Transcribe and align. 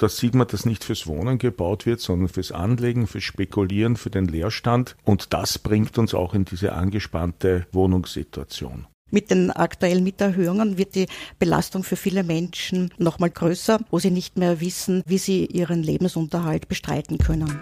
Da 0.00 0.08
sieht 0.08 0.34
man, 0.34 0.48
dass 0.48 0.64
nicht 0.64 0.82
fürs 0.82 1.06
Wohnen 1.06 1.36
gebaut 1.36 1.84
wird, 1.84 2.00
sondern 2.00 2.30
fürs 2.30 2.52
Anlegen, 2.52 3.06
fürs 3.06 3.24
Spekulieren, 3.24 3.96
für 3.96 4.08
den 4.08 4.24
Leerstand. 4.24 4.96
Und 5.04 5.34
das 5.34 5.58
bringt 5.58 5.98
uns 5.98 6.14
auch 6.14 6.32
in 6.32 6.46
diese 6.46 6.72
angespannte 6.72 7.66
Wohnungssituation. 7.72 8.86
Mit 9.10 9.30
den 9.30 9.50
aktuellen 9.50 10.02
Mieterhöhungen 10.02 10.78
wird 10.78 10.94
die 10.94 11.06
Belastung 11.38 11.82
für 11.84 11.96
viele 11.96 12.24
Menschen 12.24 12.94
noch 12.96 13.18
mal 13.18 13.28
größer, 13.28 13.78
wo 13.90 13.98
sie 13.98 14.10
nicht 14.10 14.38
mehr 14.38 14.62
wissen, 14.62 15.02
wie 15.04 15.18
sie 15.18 15.44
ihren 15.44 15.82
Lebensunterhalt 15.82 16.66
bestreiten 16.68 17.18
können. 17.18 17.60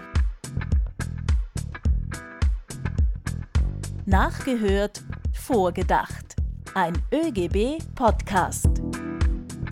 Nachgehört, 4.05 5.03
vorgedacht. 5.33 6.37
Ein 6.73 6.93
ÖGB-Podcast. 7.11 8.69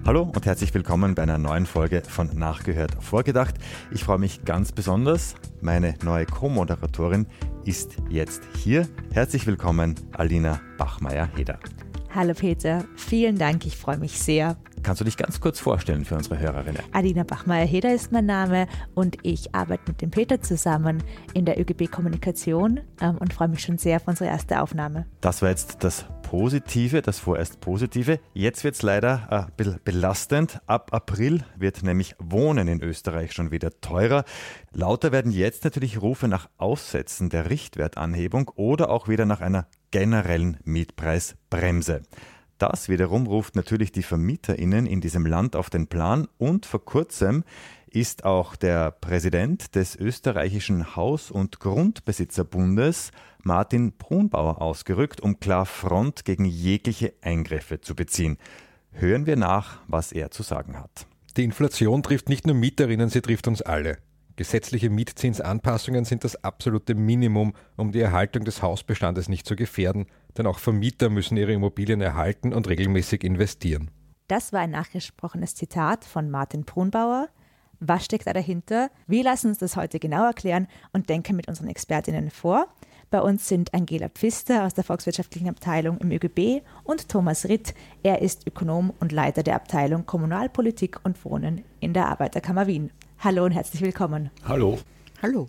Hallo 0.08 0.21
und 0.21 0.46
herzlich 0.46 0.74
willkommen 0.74 1.16
bei 1.16 1.24
einer 1.24 1.38
neuen 1.38 1.66
Folge 1.66 2.02
von 2.02 2.30
Nachgehört 2.34 2.96
Vorgedacht. 3.04 3.56
Ich 3.92 4.06
freue 4.06 4.20
mich 4.20 4.46
ganz 4.46 4.71
besonders. 4.71 5.36
Meine 5.60 5.96
neue 6.02 6.25
Co-Moderatorin 6.25 7.28
ist 7.66 7.97
jetzt 8.10 8.42
hier. 8.56 8.88
Herzlich 9.11 9.46
willkommen, 9.46 9.96
Alina 10.14 10.61
Bachmeier-Heder. 10.78 11.60
Hallo 12.16 12.33
Peter, 12.33 12.86
vielen 12.96 13.38
Dank, 13.38 13.66
ich 13.66 13.75
freue 13.75 13.97
mich 13.97 14.18
sehr. 14.18 14.56
Kannst 14.82 15.02
du 15.02 15.06
dich 15.06 15.18
ganz 15.18 15.42
kurz 15.42 15.60
vorstellen 15.60 16.06
für 16.06 16.16
unsere 16.16 16.39
Hörerinnen? 16.39 16.82
Alina 16.94 17.24
Bachmeier-Heder 17.24 17.94
ist 17.94 18.14
mein 18.14 18.28
Name 18.28 18.68
und 18.96 19.18
ich 19.24 19.54
arbeite 19.54 19.83
mit 19.88 20.02
dem 20.02 20.11
Peter 20.11 20.42
zusammen 20.42 21.04
in 21.33 21.44
der 21.44 21.60
ÖGB 21.60 21.92
Kommunikation 21.92 22.80
ähm, 23.02 23.18
und 23.18 23.33
freue 23.33 23.50
mich 23.50 23.60
schon 23.60 23.78
sehr 23.78 23.97
auf 23.97 24.08
unsere 24.08 24.30
erste 24.30 24.61
Aufnahme. 24.61 25.05
Das 25.19 25.42
war 25.42 25.50
jetzt 25.50 25.83
das 25.83 26.05
Positive, 26.28 27.02
das 27.02 27.20
vorerst 27.20 27.62
Positive. 27.62 28.20
Jetzt 28.34 28.66
wird 28.66 28.76
es 28.76 28.82
leider 28.82 29.32
ein 29.32 29.52
bisschen 29.56 29.80
belastend. 29.86 30.60
Ab 30.66 30.90
April 30.92 31.46
wird 31.56 31.84
nämlich 31.84 32.16
Wohnen 32.20 32.67
in 32.67 32.81
Österreich 32.84 33.31
schon 33.31 33.50
wieder 33.50 33.80
teurer. 33.80 34.26
Lauter 34.73 35.14
werden 35.14 35.31
jetzt 35.31 35.64
natürlich 35.64 36.02
Rufe 36.02 36.28
nach 36.28 36.50
Aussetzen 36.58 37.30
der 37.30 37.50
Richtwertanhebung 37.50 38.52
oder 38.56 38.89
auch 38.89 39.08
wieder 39.08 39.25
nach 39.25 39.39
einer 39.39 39.67
generellen 39.92 40.58
Mietpreisbremse. 40.66 42.02
Das 42.58 42.89
wiederum 42.89 43.25
ruft 43.25 43.56
natürlich 43.56 43.94
die 43.94 44.03
VermieterInnen 44.03 44.86
in 44.86 45.00
diesem 45.00 45.25
Land 45.25 45.56
auf 45.56 45.69
den 45.69 45.88
Plan 45.88 46.28
und 46.38 46.66
vor 46.66 46.84
kurzem 46.84 47.45
ist 47.89 48.25
auch 48.25 48.58
der 48.58 48.91
Präsident 48.91 49.75
des 49.75 49.95
österreichischen 49.95 50.95
Haus- 50.97 51.31
und 51.31 51.62
Grundbesitzerbundes, 51.62 53.12
Martin 53.48 53.94
Brunbauer, 53.94 54.62
ausgerückt, 54.62 55.22
um 55.22 55.40
klar 55.40 55.66
Front 55.66 56.26
gegen 56.26 56.44
jegliche 56.44 57.14
Eingriffe 57.22 57.80
zu 57.80 57.95
beziehen. 57.95 58.38
Hören 58.92 59.26
wir 59.26 59.38
nach, 59.38 59.80
was 59.88 60.12
er 60.12 60.31
zu 60.31 60.44
sagen 60.44 60.78
hat. 60.78 61.08
Die 61.38 61.45
Inflation 61.45 62.03
trifft 62.03 62.28
nicht 62.28 62.45
nur 62.45 62.58
Mieterinnen, 62.58 63.08
sie 63.08 63.22
trifft 63.22 63.48
uns 63.48 63.62
alle. 63.62 64.00
Gesetzliche 64.36 64.90
Mietzinsanpassungen 64.90 66.03
sind 66.03 66.25
das 66.25 66.44
absolute 66.44 66.94
Minimum, 66.94 67.53
um 67.78 67.94
die 67.94 68.02
Erhaltung 68.02 68.44
des 68.44 68.62
Hausbestandes 68.62 69.30
nicht 69.30 69.48
zu 69.48 69.56
gefährden, 69.56 70.08
denn 70.38 70.45
auch 70.45 70.59
Vermieter 70.59 71.09
müssen 71.09 71.38
ihre 71.38 71.53
Immobilien 71.53 72.02
erhalten 72.02 72.53
und 72.53 72.68
regelmäßig 72.68 73.23
investieren. 73.23 73.92
Das 74.28 74.52
war 74.52 74.59
ein 74.59 74.72
nachgesprochenes 74.72 75.56
Zitat 75.56 76.03
von 76.03 76.30
Martin 76.30 76.66
Brunbauer. 76.66 77.30
Was 77.80 78.03
steckt 78.03 78.28
da 78.28 78.34
dahinter? 78.34 78.90
Wir 79.06 79.23
lassen 79.23 79.50
uns 79.50 79.59
das 79.59 79.78
heute 79.78 80.00
genau 80.00 80.25
erklären 80.25 80.68
und 80.92 81.09
denken 81.09 81.36
mit 81.38 81.48
unseren 81.48 81.68
Expertinnen 81.68 82.30
vor. 82.30 82.68
Bei 83.09 83.22
uns 83.22 83.47
sind 83.47 83.73
Angela 83.73 84.09
Pfister 84.09 84.66
aus 84.66 84.73
der 84.73 84.83
Volkswirtschaftlichen 84.83 85.47
Abteilung 85.47 85.97
im 86.00 86.11
ÖGB 86.11 86.61
und 86.83 87.08
Thomas 87.08 87.45
Ritt. 87.45 87.73
Er 88.03 88.22
ist 88.22 88.45
Ökonom 88.45 88.91
und 89.00 89.13
Leiter 89.13 89.44
der 89.44 89.55
Abteilung 89.55 90.05
Kommunalpolitik 90.05 91.00
und 91.03 91.23
Wohnen 91.23 91.63
in 91.80 91.94
der 91.94 92.09
Arbeiterkammer 92.09 92.67
Wien. 92.67 92.91
Hallo 93.19 93.45
und 93.45 93.52
herzlich 93.52 93.81
willkommen. 93.81 94.30
Hallo. 94.44 94.78
Hallo. 95.22 95.47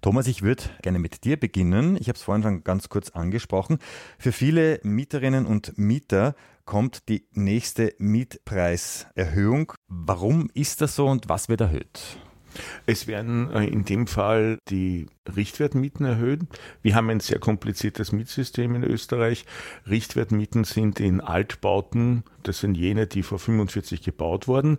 Thomas, 0.00 0.26
ich 0.26 0.40
würde 0.40 0.62
gerne 0.80 0.98
mit 0.98 1.24
dir 1.24 1.38
beginnen. 1.38 1.98
Ich 2.00 2.08
habe 2.08 2.16
es 2.16 2.22
vorhin 2.22 2.42
schon 2.42 2.64
ganz 2.64 2.88
kurz 2.88 3.10
angesprochen. 3.10 3.78
Für 4.18 4.32
viele 4.32 4.80
Mieterinnen 4.82 5.44
und 5.44 5.76
Mieter 5.76 6.34
kommt 6.64 7.10
die 7.10 7.26
nächste 7.32 7.92
Mietpreiserhöhung. 7.98 9.74
Warum 9.86 10.48
ist 10.54 10.80
das 10.80 10.96
so 10.96 11.08
und 11.08 11.28
was 11.28 11.50
wird 11.50 11.60
erhöht? 11.60 12.18
Es 12.86 13.06
werden 13.06 13.50
äh, 13.52 13.64
in 13.64 13.84
dem 13.84 14.06
Fall 14.06 14.58
die 14.68 15.06
Richtwertmieten 15.34 16.04
erhöht. 16.06 16.40
Wir 16.82 16.94
haben 16.94 17.10
ein 17.10 17.20
sehr 17.20 17.38
kompliziertes 17.38 18.12
Mietsystem 18.12 18.74
in 18.74 18.84
Österreich. 18.84 19.44
Richtwertmieten 19.88 20.64
sind 20.64 21.00
in 21.00 21.20
Altbauten, 21.20 22.24
das 22.42 22.60
sind 22.60 22.76
jene, 22.76 23.06
die 23.06 23.22
vor 23.22 23.38
45 23.38 24.02
gebaut 24.02 24.48
wurden 24.48 24.78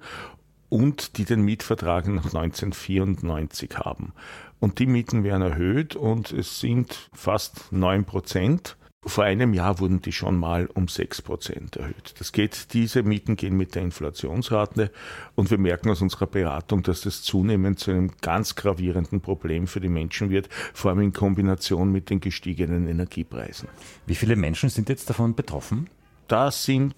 und 0.70 1.18
die 1.18 1.26
den 1.26 1.42
Mietvertrag 1.42 2.08
nach 2.08 2.26
1994 2.26 3.78
haben. 3.78 4.14
Und 4.60 4.80
die 4.80 4.86
Mieten 4.86 5.24
werden 5.24 5.42
erhöht 5.42 5.96
und 5.96 6.32
es 6.32 6.60
sind 6.60 7.10
fast 7.14 7.72
9 7.72 8.06
Prozent. 8.06 8.78
Vor 9.04 9.24
einem 9.24 9.56
Jahr 9.56 9.80
wurden 9.80 10.00
die 10.04 10.12
schon 10.12 10.38
mal 10.38 10.68
um 10.68 10.88
6 10.88 11.24
Prozent 11.24 11.76
erhöht. 11.76 12.14
Das 12.20 12.32
geht, 12.32 12.72
diese 12.74 13.02
Mieten 13.02 13.36
gehen 13.36 13.58
mit 13.58 13.74
der 13.74 13.82
Inflationsrate 13.82 14.92
und 15.34 15.50
wir 15.50 15.58
merken 15.58 15.90
aus 15.90 16.04
unserer 16.04 16.28
Beratung, 16.28 16.84
dass 16.84 17.02
das 17.02 17.24
zunehmend 17.24 17.80
zu 17.80 17.90
einem 17.90 18.12
ganz 18.22 18.54
gravierenden 18.56 19.20
Problem 19.20 19.66
für 19.66 19.80
die 19.80 19.90
Menschen 19.90 20.30
wird, 20.30 20.50
vor 20.76 20.92
allem 20.92 21.02
in 21.02 21.14
Kombination 21.14 21.92
mit 21.92 22.12
den 22.12 22.20
gestiegenen 22.20 22.88
Energiepreisen. 22.88 23.70
Wie 24.06 24.14
viele 24.14 24.36
Menschen 24.36 24.70
sind 24.70 24.88
jetzt 24.88 25.10
davon 25.10 25.34
betroffen? 25.34 25.90
Da 26.28 26.52
sind 26.52 26.96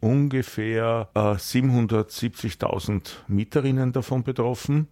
ungefähr 0.00 1.08
äh, 1.14 1.18
770.000 1.18 3.12
Mieterinnen 3.28 3.92
davon 3.92 4.24
betroffen. 4.24 4.88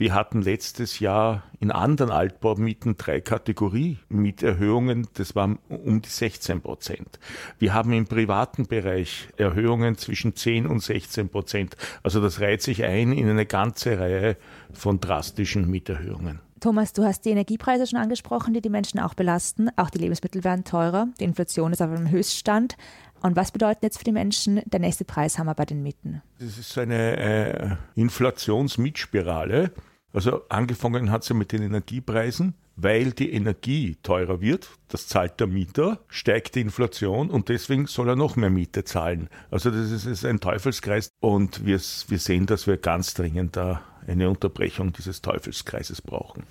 Wir 0.00 0.14
hatten 0.14 0.40
letztes 0.40 0.98
Jahr 0.98 1.42
in 1.60 1.70
anderen 1.70 2.10
Altbaumieten 2.10 2.96
drei 2.96 3.20
Kategorie 3.20 3.98
Mieterhöhungen, 4.08 5.08
das 5.12 5.34
waren 5.34 5.58
um 5.68 6.00
die 6.00 6.08
16 6.08 6.62
Prozent. 6.62 7.18
Wir 7.58 7.74
haben 7.74 7.92
im 7.92 8.06
privaten 8.06 8.66
Bereich 8.66 9.28
Erhöhungen 9.36 9.98
zwischen 9.98 10.34
10 10.34 10.66
und 10.66 10.82
16 10.82 11.28
Prozent. 11.28 11.76
Also 12.02 12.22
das 12.22 12.40
reiht 12.40 12.62
sich 12.62 12.82
ein 12.82 13.12
in 13.12 13.28
eine 13.28 13.44
ganze 13.44 13.98
Reihe 13.98 14.38
von 14.72 15.00
drastischen 15.00 15.68
Mieterhöhungen. 15.68 16.40
Thomas, 16.60 16.94
du 16.94 17.04
hast 17.04 17.26
die 17.26 17.30
Energiepreise 17.30 17.86
schon 17.86 17.98
angesprochen, 17.98 18.54
die 18.54 18.62
die 18.62 18.68
Menschen 18.70 19.00
auch 19.00 19.12
belasten. 19.12 19.68
Auch 19.76 19.90
die 19.90 19.98
Lebensmittel 19.98 20.44
werden 20.44 20.64
teurer. 20.64 21.08
Die 21.18 21.24
Inflation 21.24 21.72
ist 21.72 21.82
auf 21.82 21.90
einem 21.90 22.10
Höchststand. 22.10 22.76
Und 23.22 23.36
was 23.36 23.52
bedeutet 23.52 23.82
jetzt 23.82 23.98
für 23.98 24.04
die 24.04 24.12
Menschen 24.12 24.62
der 24.64 24.80
nächste 24.80 25.04
Preishammer 25.04 25.54
bei 25.54 25.64
den 25.64 25.82
Mieten? 25.82 26.22
Das 26.38 26.58
ist 26.58 26.76
eine 26.78 27.16
äh, 27.16 27.76
Inflationsmietspirale. 27.94 29.72
Also 30.12 30.42
angefangen 30.48 31.10
hat 31.10 31.22
sie 31.22 31.34
mit 31.34 31.52
den 31.52 31.62
Energiepreisen, 31.62 32.54
weil 32.76 33.12
die 33.12 33.32
Energie 33.32 33.96
teurer 34.02 34.40
wird, 34.40 34.70
das 34.88 35.06
zahlt 35.06 35.38
der 35.38 35.46
Mieter, 35.46 36.00
steigt 36.08 36.54
die 36.54 36.62
Inflation 36.62 37.30
und 37.30 37.48
deswegen 37.48 37.86
soll 37.86 38.08
er 38.08 38.16
noch 38.16 38.36
mehr 38.36 38.50
Miete 38.50 38.84
zahlen. 38.84 39.28
Also 39.50 39.70
das 39.70 39.90
ist, 39.90 40.06
ist 40.06 40.24
ein 40.24 40.40
Teufelskreis 40.40 41.12
und 41.20 41.64
wir, 41.64 41.78
wir 41.78 42.18
sehen, 42.18 42.46
dass 42.46 42.66
wir 42.66 42.76
ganz 42.76 43.14
dringend 43.14 43.56
da 43.56 43.82
eine 44.06 44.28
Unterbrechung 44.28 44.92
dieses 44.92 45.22
Teufelskreises 45.22 46.02
brauchen. 46.02 46.44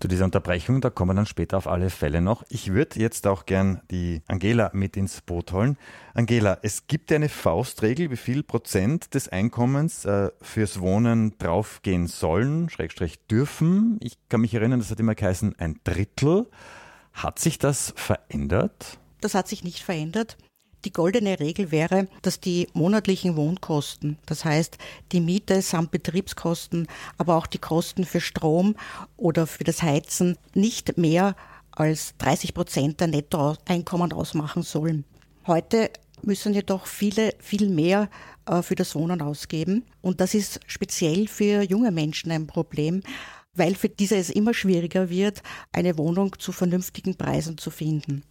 Zu 0.00 0.08
dieser 0.08 0.24
Unterbrechung, 0.24 0.80
da 0.80 0.88
kommen 0.88 1.10
wir 1.10 1.14
dann 1.14 1.26
später 1.26 1.58
auf 1.58 1.66
alle 1.66 1.90
Fälle 1.90 2.22
noch. 2.22 2.42
Ich 2.48 2.72
würde 2.72 2.98
jetzt 2.98 3.26
auch 3.26 3.44
gern 3.44 3.82
die 3.90 4.22
Angela 4.28 4.70
mit 4.72 4.96
ins 4.96 5.20
Boot 5.20 5.52
holen. 5.52 5.76
Angela, 6.14 6.58
es 6.62 6.86
gibt 6.86 7.10
ja 7.10 7.16
eine 7.16 7.28
Faustregel, 7.28 8.10
wie 8.10 8.16
viel 8.16 8.42
Prozent 8.42 9.12
des 9.12 9.28
Einkommens 9.28 10.06
äh, 10.06 10.30
fürs 10.40 10.80
Wohnen 10.80 11.36
draufgehen 11.36 12.06
sollen, 12.06 12.70
Schrägstrich 12.70 13.26
dürfen. 13.26 13.98
Ich 14.02 14.16
kann 14.30 14.40
mich 14.40 14.54
erinnern, 14.54 14.80
das 14.80 14.90
hat 14.90 15.00
immer 15.00 15.14
geheißen, 15.14 15.56
ein 15.58 15.78
Drittel. 15.84 16.46
Hat 17.12 17.38
sich 17.38 17.58
das 17.58 17.92
verändert? 17.94 18.98
Das 19.20 19.34
hat 19.34 19.48
sich 19.48 19.64
nicht 19.64 19.82
verändert. 19.82 20.38
Die 20.84 20.92
goldene 20.92 21.38
Regel 21.40 21.70
wäre, 21.70 22.08
dass 22.22 22.40
die 22.40 22.68
monatlichen 22.72 23.36
Wohnkosten, 23.36 24.16
das 24.24 24.44
heißt 24.44 24.78
die 25.12 25.20
Miete 25.20 25.60
samt 25.60 25.90
Betriebskosten, 25.90 26.86
aber 27.18 27.36
auch 27.36 27.46
die 27.46 27.58
Kosten 27.58 28.04
für 28.04 28.20
Strom 28.20 28.76
oder 29.18 29.46
für 29.46 29.64
das 29.64 29.82
Heizen 29.82 30.38
nicht 30.54 30.96
mehr 30.96 31.36
als 31.72 32.14
30 32.18 32.54
Prozent 32.54 33.00
der 33.00 33.08
Nettoeinkommen 33.08 34.12
ausmachen 34.12 34.62
sollen. 34.62 35.04
Heute 35.46 35.90
müssen 36.22 36.54
jedoch 36.54 36.86
viele 36.86 37.34
viel 37.38 37.68
mehr 37.68 38.08
äh, 38.46 38.62
für 38.62 38.74
das 38.74 38.94
Wohnen 38.94 39.22
ausgeben. 39.22 39.84
Und 40.00 40.20
das 40.20 40.34
ist 40.34 40.60
speziell 40.66 41.28
für 41.28 41.62
junge 41.62 41.90
Menschen 41.90 42.30
ein 42.32 42.46
Problem, 42.46 43.02
weil 43.54 43.74
für 43.74 43.88
diese 43.88 44.16
es 44.16 44.30
immer 44.30 44.54
schwieriger 44.54 45.10
wird, 45.10 45.42
eine 45.72 45.98
Wohnung 45.98 46.38
zu 46.38 46.52
vernünftigen 46.52 47.16
Preisen 47.16 47.58
zu 47.58 47.70
finden. 47.70 48.22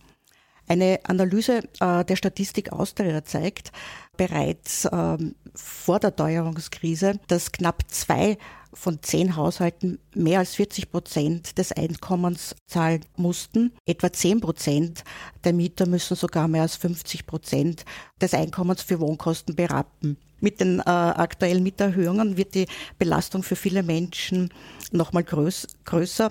Eine 0.69 0.99
Analyse 1.03 1.63
äh, 1.79 2.05
der 2.05 2.15
Statistik 2.15 2.71
Austria 2.71 3.23
zeigt 3.23 3.71
bereits 4.17 4.87
ähm, 4.91 5.33
vor 5.55 5.99
der 5.99 6.15
Teuerungskrise, 6.15 7.19
dass 7.27 7.51
knapp 7.51 7.83
zwei 7.87 8.37
von 8.71 9.01
zehn 9.01 9.35
Haushalten 9.35 9.97
mehr 10.13 10.37
als 10.37 10.53
40 10.53 10.91
Prozent 10.91 11.57
des 11.57 11.71
Einkommens 11.71 12.55
zahlen 12.67 13.03
mussten. 13.15 13.73
Etwa 13.87 14.13
10 14.13 14.41
Prozent 14.41 15.03
der 15.43 15.53
Mieter 15.53 15.87
müssen 15.87 16.15
sogar 16.15 16.47
mehr 16.47 16.61
als 16.61 16.75
50 16.75 17.25
Prozent 17.25 17.83
des 18.21 18.35
Einkommens 18.35 18.83
für 18.83 18.99
Wohnkosten 18.99 19.55
berappen. 19.55 20.17
Mit 20.39 20.61
den 20.61 20.79
äh, 20.79 20.83
aktuellen 20.83 21.63
Mieterhöhungen 21.63 22.37
wird 22.37 22.53
die 22.53 22.67
Belastung 22.99 23.41
für 23.41 23.55
viele 23.55 23.81
Menschen 23.81 24.53
nochmal 24.91 25.23
größ 25.23 25.65
größer 25.85 26.29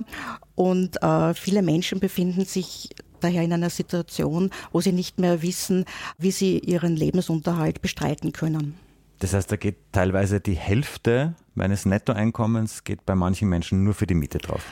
und 0.54 1.02
äh, 1.02 1.34
viele 1.34 1.62
Menschen 1.62 1.98
befinden 1.98 2.44
sich 2.44 2.90
daher 3.20 3.42
in 3.42 3.52
einer 3.52 3.70
Situation, 3.70 4.50
wo 4.72 4.80
sie 4.80 4.92
nicht 4.92 5.18
mehr 5.18 5.42
wissen, 5.42 5.84
wie 6.18 6.30
sie 6.30 6.58
ihren 6.58 6.96
Lebensunterhalt 6.96 7.82
bestreiten 7.82 8.32
können. 8.32 8.74
Das 9.18 9.34
heißt, 9.34 9.50
da 9.50 9.56
geht 9.56 9.76
teilweise 9.92 10.40
die 10.40 10.54
Hälfte 10.54 11.34
meines 11.54 11.84
Nettoeinkommens 11.84 12.84
geht 12.84 13.04
bei 13.04 13.14
manchen 13.14 13.48
Menschen 13.48 13.82
nur 13.82 13.94
für 13.94 14.06
die 14.06 14.14
Miete 14.14 14.38
drauf. 14.38 14.64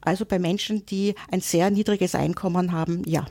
Also 0.00 0.26
bei 0.26 0.38
Menschen, 0.38 0.84
die 0.86 1.14
ein 1.30 1.40
sehr 1.40 1.70
niedriges 1.70 2.14
Einkommen 2.14 2.72
haben, 2.72 3.04
ja. 3.06 3.24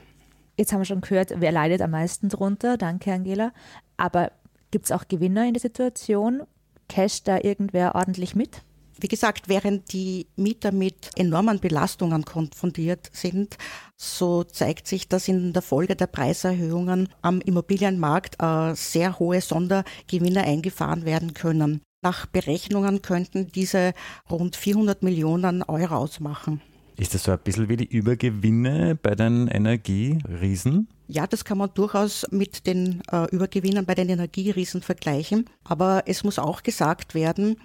Jetzt 0.56 0.72
haben 0.72 0.80
wir 0.80 0.86
schon 0.86 1.00
gehört, 1.02 1.34
wer 1.36 1.52
leidet 1.52 1.82
am 1.82 1.90
meisten 1.90 2.28
drunter. 2.28 2.76
Danke, 2.76 3.12
Angela. 3.12 3.52
Aber 3.96 4.32
gibt 4.70 4.86
es 4.86 4.92
auch 4.92 5.06
Gewinner 5.08 5.46
in 5.46 5.54
der 5.54 5.60
Situation? 5.60 6.42
Casht 6.88 7.28
da 7.28 7.38
irgendwer 7.42 7.94
ordentlich 7.94 8.34
mit? 8.34 8.62
Wie 9.02 9.08
gesagt, 9.08 9.48
während 9.48 9.92
die 9.92 10.28
Mieter 10.36 10.70
mit 10.70 11.10
enormen 11.16 11.58
Belastungen 11.58 12.24
konfrontiert 12.24 13.10
sind, 13.12 13.58
so 13.96 14.44
zeigt 14.44 14.86
sich, 14.86 15.08
dass 15.08 15.26
in 15.26 15.52
der 15.52 15.62
Folge 15.62 15.96
der 15.96 16.06
Preiserhöhungen 16.06 17.08
am 17.20 17.40
Immobilienmarkt 17.40 18.36
äh, 18.40 18.74
sehr 18.76 19.18
hohe 19.18 19.40
Sondergewinne 19.40 20.44
eingefahren 20.44 21.04
werden 21.04 21.34
können. 21.34 21.80
Nach 22.00 22.26
Berechnungen 22.26 23.02
könnten 23.02 23.50
diese 23.50 23.92
rund 24.30 24.54
400 24.54 25.02
Millionen 25.02 25.64
Euro 25.64 25.96
ausmachen. 25.96 26.60
Ist 26.96 27.14
das 27.14 27.24
so 27.24 27.32
ein 27.32 27.40
bisschen 27.42 27.68
wie 27.68 27.78
die 27.78 27.86
Übergewinne 27.86 28.94
bei 28.94 29.16
den 29.16 29.48
Energieriesen? 29.48 30.86
Ja, 31.08 31.26
das 31.26 31.44
kann 31.44 31.58
man 31.58 31.70
durchaus 31.74 32.24
mit 32.30 32.68
den 32.68 33.02
äh, 33.10 33.28
Übergewinnen 33.34 33.84
bei 33.84 33.96
den 33.96 34.08
Energieriesen 34.08 34.82
vergleichen. 34.82 35.50
Aber 35.64 36.04
es 36.06 36.22
muss 36.22 36.38
auch 36.38 36.62
gesagt 36.62 37.16
werden, 37.16 37.56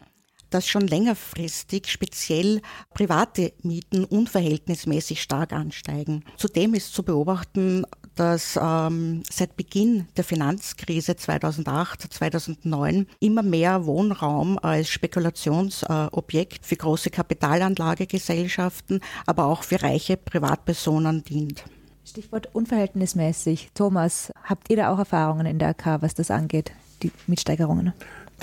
dass 0.49 0.67
schon 0.67 0.87
längerfristig 0.87 1.87
speziell 1.87 2.61
private 2.93 3.53
Mieten 3.63 4.03
unverhältnismäßig 4.05 5.21
stark 5.21 5.53
ansteigen. 5.53 6.23
Zudem 6.37 6.73
ist 6.73 6.93
zu 6.93 7.03
beobachten, 7.03 7.85
dass 8.15 8.59
ähm, 8.61 9.23
seit 9.29 9.55
Beginn 9.55 10.07
der 10.17 10.23
Finanzkrise 10.23 11.15
2008, 11.15 12.13
2009 12.13 13.07
immer 13.19 13.43
mehr 13.43 13.85
Wohnraum 13.85 14.57
als 14.57 14.89
Spekulationsobjekt 14.89 16.65
für 16.65 16.75
große 16.75 17.09
Kapitalanlagegesellschaften, 17.09 19.01
aber 19.25 19.45
auch 19.45 19.63
für 19.63 19.81
reiche 19.81 20.17
Privatpersonen 20.17 21.23
dient. 21.23 21.63
Stichwort 22.05 22.49
unverhältnismäßig. 22.53 23.71
Thomas, 23.73 24.31
habt 24.43 24.69
ihr 24.69 24.77
da 24.77 24.93
auch 24.93 24.99
Erfahrungen 24.99 25.45
in 25.45 25.59
der 25.59 25.69
AK, 25.69 26.01
was 26.01 26.15
das 26.15 26.31
angeht, 26.31 26.71
die 27.03 27.11
Mietsteigerungen? 27.27 27.93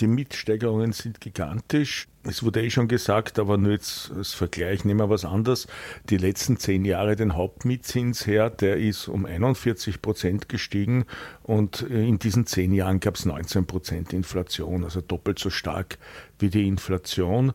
Die 0.01 0.09
Mietsteigerungen 0.09 0.93
sind 0.93 1.21
gigantisch. 1.21 2.09
Es 2.25 2.43
wurde 2.43 2.63
eh 2.63 2.71
schon 2.71 2.89
gesagt, 2.89 3.39
aber 3.39 3.59
nur 3.59 3.73
jetzt 3.73 4.11
als 4.11 4.33
Vergleich 4.33 4.85
nehmen 4.85 5.01
wir 5.01 5.11
was 5.11 5.25
anderes. 5.25 5.69
Die 6.11 6.17
letzten 6.17 6.57
zehn 6.57 6.85
Jahre 6.85 7.15
den 7.15 7.37
Hauptmietzins 7.37 8.27
her, 8.27 8.51
der 8.51 8.79
ist 8.79 9.07
um 9.07 9.25
41 9.25 10.03
Prozent 10.03 10.49
gestiegen 10.49 11.05
und 11.43 11.83
in 11.83 12.19
diesen 12.19 12.47
zehn 12.47 12.73
Jahren 12.73 12.99
gab 12.99 13.15
es 13.15 13.25
19 13.25 13.67
Prozent 13.67 14.13
Inflation, 14.13 14.83
also 14.83 15.01
doppelt 15.01 15.39
so 15.39 15.51
stark 15.51 15.99
wie 16.39 16.49
die 16.49 16.67
Inflation. 16.67 17.53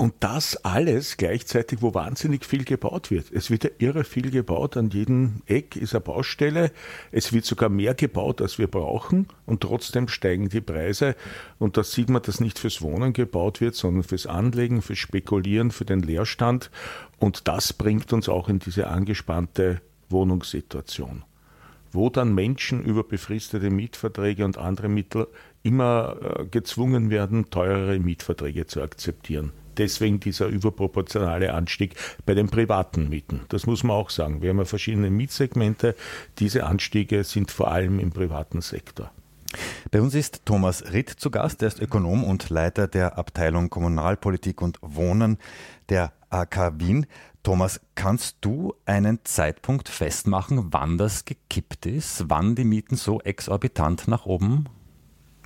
Und 0.00 0.14
das 0.20 0.64
alles 0.64 1.16
gleichzeitig, 1.16 1.82
wo 1.82 1.92
wahnsinnig 1.92 2.44
viel 2.44 2.62
gebaut 2.62 3.10
wird. 3.10 3.32
Es 3.32 3.50
wird 3.50 3.64
ja 3.64 3.70
irre 3.78 4.04
viel 4.04 4.30
gebaut, 4.30 4.76
an 4.76 4.90
jedem 4.90 5.42
Eck 5.46 5.74
ist 5.74 5.92
eine 5.92 6.02
Baustelle. 6.02 6.70
Es 7.10 7.32
wird 7.32 7.44
sogar 7.44 7.68
mehr 7.68 7.94
gebaut, 7.94 8.40
als 8.40 8.58
wir 8.58 8.68
brauchen. 8.68 9.26
Und 9.44 9.62
trotzdem 9.62 10.06
steigen 10.06 10.50
die 10.50 10.60
Preise. 10.60 11.16
Und 11.58 11.76
da 11.76 11.82
sieht 11.82 12.10
man, 12.10 12.22
dass 12.22 12.38
nicht 12.38 12.60
fürs 12.60 12.80
Wohnen 12.80 13.12
gebaut 13.12 13.60
wird, 13.60 13.74
sondern 13.74 14.04
fürs 14.04 14.28
Anlegen, 14.28 14.82
fürs 14.82 15.00
Spekulieren, 15.00 15.72
für 15.72 15.84
den 15.84 16.02
Leerstand. 16.02 16.70
Und 17.18 17.48
das 17.48 17.72
bringt 17.72 18.12
uns 18.12 18.28
auch 18.28 18.48
in 18.48 18.60
diese 18.60 18.86
angespannte 18.86 19.80
Wohnungssituation 20.10 21.24
wo 21.90 22.10
dann 22.10 22.34
Menschen 22.34 22.84
über 22.84 23.02
befristete 23.02 23.70
Mietverträge 23.70 24.44
und 24.44 24.58
andere 24.58 24.90
Mittel 24.90 25.26
immer 25.62 26.18
äh, 26.20 26.44
gezwungen 26.44 27.08
werden, 27.08 27.48
teurere 27.48 27.98
Mietverträge 27.98 28.66
zu 28.66 28.82
akzeptieren 28.82 29.52
deswegen 29.78 30.20
dieser 30.20 30.46
überproportionale 30.46 31.54
Anstieg 31.54 31.94
bei 32.26 32.34
den 32.34 32.48
privaten 32.48 33.08
Mieten. 33.08 33.42
Das 33.48 33.66
muss 33.66 33.84
man 33.84 33.96
auch 33.96 34.10
sagen. 34.10 34.42
Wir 34.42 34.50
haben 34.50 34.58
ja 34.58 34.64
verschiedene 34.64 35.10
Mietsegmente. 35.10 35.94
Diese 36.38 36.64
Anstiege 36.64 37.24
sind 37.24 37.50
vor 37.50 37.70
allem 37.70 37.98
im 38.00 38.10
privaten 38.10 38.60
Sektor. 38.60 39.10
Bei 39.90 40.00
uns 40.02 40.14
ist 40.14 40.44
Thomas 40.44 40.92
Ritt 40.92 41.08
zu 41.08 41.30
Gast. 41.30 41.62
Er 41.62 41.68
ist 41.68 41.80
Ökonom 41.80 42.24
und 42.24 42.50
Leiter 42.50 42.86
der 42.86 43.16
Abteilung 43.16 43.70
Kommunalpolitik 43.70 44.60
und 44.60 44.78
Wohnen 44.82 45.38
der 45.88 46.12
AK 46.30 46.78
Wien. 46.78 47.06
Thomas, 47.42 47.80
kannst 47.94 48.38
du 48.42 48.74
einen 48.84 49.20
Zeitpunkt 49.24 49.88
festmachen, 49.88 50.66
wann 50.72 50.98
das 50.98 51.24
gekippt 51.24 51.86
ist, 51.86 52.28
wann 52.28 52.56
die 52.56 52.64
Mieten 52.64 52.96
so 52.96 53.20
exorbitant 53.20 54.06
nach 54.06 54.26
oben 54.26 54.68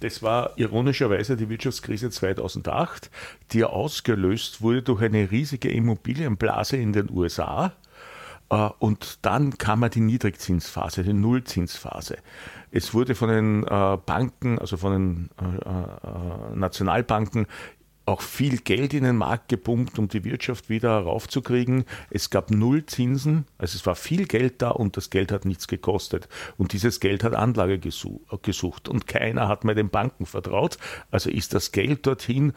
das 0.03 0.23
war 0.23 0.53
ironischerweise 0.57 1.37
die 1.37 1.49
Wirtschaftskrise 1.49 2.11
2008, 2.11 3.11
die 3.53 3.61
ja 3.61 3.69
ausgelöst 3.69 4.61
wurde 4.61 4.83
durch 4.83 5.03
eine 5.03 5.31
riesige 5.31 5.71
Immobilienblase 5.71 6.77
in 6.77 6.93
den 6.93 7.09
USA. 7.11 7.73
Äh, 8.51 8.69
und 8.81 9.25
dann 9.25 9.57
kam 9.59 9.89
die 9.89 10.01
Niedrigzinsphase, 10.01 11.05
die 11.05 11.13
Nullzinsphase. 11.13 12.19
Es 12.73 12.95
wurde 12.95 13.15
von 13.15 13.29
den 13.29 13.65
äh, 13.65 13.99
Banken, 14.05 14.59
also 14.59 14.77
von 14.77 14.93
den 14.93 15.31
äh, 15.41 16.57
Nationalbanken, 16.57 17.47
auch 18.05 18.21
viel 18.21 18.59
Geld 18.59 18.95
in 18.95 19.05
den 19.05 19.17
Markt 19.17 19.49
gepumpt, 19.49 19.99
um 19.99 20.09
die 20.09 20.25
Wirtschaft 20.25 20.69
wieder 20.69 20.91
raufzukriegen. 20.91 21.85
Es 22.11 22.31
gab 22.31 22.51
null 22.51 22.85
Zinsen, 22.87 23.47
also 23.59 23.77
es 23.77 23.87
war 23.87 23.95
viel 23.95 24.27
Geld 24.27 24.61
da 24.61 24.71
und 24.71 24.97
das 24.97 25.11
Geld 25.11 25.31
hat 25.31 25.45
nichts 25.45 25.69
gekostet. 25.69 26.29
Und 26.57 26.73
dieses 26.73 27.01
Geld 27.01 27.23
hat 27.23 27.35
Anlage 27.35 27.79
gesucht 27.79 28.89
und 28.89 29.07
keiner 29.07 29.49
hat 29.49 29.65
mehr 29.65 29.75
den 29.75 29.91
Banken 29.91 30.27
vertraut. 30.27 30.79
Also 31.11 31.31
ist 31.31 31.55
das 31.55 31.73
Geld 31.73 32.07
dorthin 32.07 32.53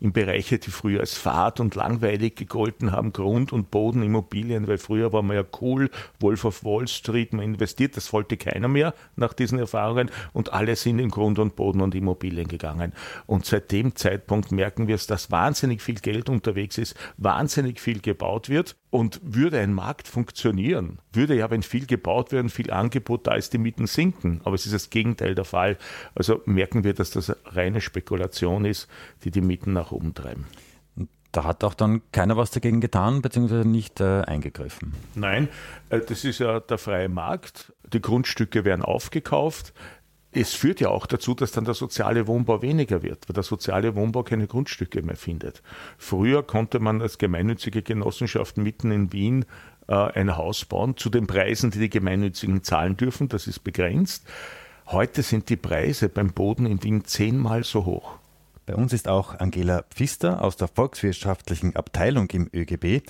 in 0.00 0.12
Bereiche, 0.12 0.58
die 0.58 0.70
früher 0.70 1.00
als 1.00 1.16
fad 1.16 1.60
und 1.60 1.74
langweilig 1.74 2.36
gegolten 2.36 2.92
haben, 2.92 3.12
Grund- 3.12 3.52
und 3.52 3.70
Bodenimmobilien, 3.70 4.68
weil 4.68 4.78
früher 4.78 5.12
war 5.12 5.22
man 5.22 5.36
ja 5.36 5.44
cool, 5.60 5.90
Wolf 6.20 6.44
of 6.44 6.64
Wall 6.64 6.86
Street, 6.86 7.32
man 7.32 7.44
investiert, 7.44 7.96
das 7.96 8.12
wollte 8.12 8.36
keiner 8.36 8.68
mehr 8.68 8.94
nach 9.16 9.32
diesen 9.32 9.58
Erfahrungen 9.58 10.10
und 10.32 10.52
alle 10.52 10.76
sind 10.76 10.98
in 10.98 11.08
Grund 11.08 11.38
und 11.38 11.56
Boden 11.56 11.80
und 11.80 11.94
Immobilien 11.94 12.48
gegangen. 12.48 12.92
Und 13.26 13.44
seit 13.44 13.72
dem 13.72 13.96
Zeitpunkt 13.96 14.52
merken 14.52 14.86
wir 14.86 14.94
es, 14.94 15.06
dass 15.06 15.30
wahnsinnig 15.30 15.82
viel 15.82 15.96
Geld 15.96 16.28
unterwegs 16.28 16.78
ist, 16.78 16.94
wahnsinnig 17.16 17.80
viel 17.80 18.00
gebaut 18.00 18.48
wird 18.48 18.76
und 18.90 19.20
würde 19.22 19.58
ein 19.60 19.74
Markt 19.74 20.08
funktionieren, 20.08 20.98
würde 21.12 21.34
ja, 21.34 21.50
wenn 21.50 21.62
viel 21.62 21.86
gebaut 21.86 22.32
wird 22.32 22.44
und 22.44 22.50
viel 22.50 22.70
Angebot 22.70 23.26
da 23.26 23.34
ist, 23.34 23.52
die 23.52 23.58
Mieten 23.58 23.86
sinken. 23.86 24.40
Aber 24.44 24.54
es 24.54 24.64
ist 24.66 24.74
das 24.74 24.90
Gegenteil 24.90 25.34
der 25.34 25.44
Fall. 25.44 25.76
Also 26.14 26.40
merken 26.46 26.84
wir, 26.84 26.94
dass 26.94 27.10
das 27.10 27.34
reine 27.44 27.80
Spekulation 27.80 28.64
ist, 28.64 28.88
die 29.24 29.30
die 29.30 29.42
Mieten 29.42 29.72
nach 29.72 29.92
oben 29.92 30.14
treiben. 30.14 30.46
Da 31.30 31.44
hat 31.44 31.62
auch 31.62 31.74
dann 31.74 32.00
keiner 32.10 32.38
was 32.38 32.50
dagegen 32.50 32.80
getan, 32.80 33.20
beziehungsweise 33.20 33.68
nicht 33.68 34.00
äh, 34.00 34.22
eingegriffen. 34.22 34.94
Nein, 35.14 35.48
äh, 35.90 36.00
das 36.00 36.24
ist 36.24 36.38
ja 36.38 36.60
der 36.60 36.78
freie 36.78 37.10
Markt. 37.10 37.74
Die 37.92 38.00
Grundstücke 38.00 38.64
werden 38.64 38.82
aufgekauft 38.82 39.74
es 40.32 40.54
führt 40.54 40.80
ja 40.80 40.88
auch 40.88 41.06
dazu, 41.06 41.34
dass 41.34 41.52
dann 41.52 41.64
der 41.64 41.74
soziale 41.74 42.26
Wohnbau 42.26 42.60
weniger 42.60 43.02
wird, 43.02 43.28
weil 43.28 43.34
der 43.34 43.42
soziale 43.42 43.94
Wohnbau 43.94 44.22
keine 44.22 44.46
Grundstücke 44.46 45.02
mehr 45.02 45.16
findet. 45.16 45.62
Früher 45.96 46.42
konnte 46.42 46.80
man 46.80 47.00
als 47.00 47.18
gemeinnützige 47.18 47.82
Genossenschaft 47.82 48.58
mitten 48.58 48.90
in 48.90 49.12
Wien 49.12 49.46
äh, 49.88 49.94
ein 49.94 50.36
Haus 50.36 50.64
bauen 50.64 50.96
zu 50.96 51.08
den 51.08 51.26
Preisen, 51.26 51.70
die 51.70 51.78
die 51.78 51.90
Gemeinnützigen 51.90 52.62
zahlen 52.62 52.96
dürfen. 52.96 53.28
Das 53.28 53.46
ist 53.46 53.60
begrenzt. 53.60 54.26
Heute 54.86 55.22
sind 55.22 55.48
die 55.48 55.56
Preise 55.56 56.08
beim 56.08 56.32
Boden 56.32 56.66
in 56.66 56.82
Wien 56.82 57.04
zehnmal 57.04 57.64
so 57.64 57.84
hoch. 57.86 58.18
Bei 58.68 58.74
uns 58.74 58.92
ist 58.92 59.08
auch 59.08 59.40
Angela 59.40 59.82
Pfister 59.88 60.44
aus 60.44 60.56
der 60.56 60.68
volkswirtschaftlichen 60.68 61.74
Abteilung 61.74 62.28
im 62.32 62.50
ÖGB. 62.52 63.00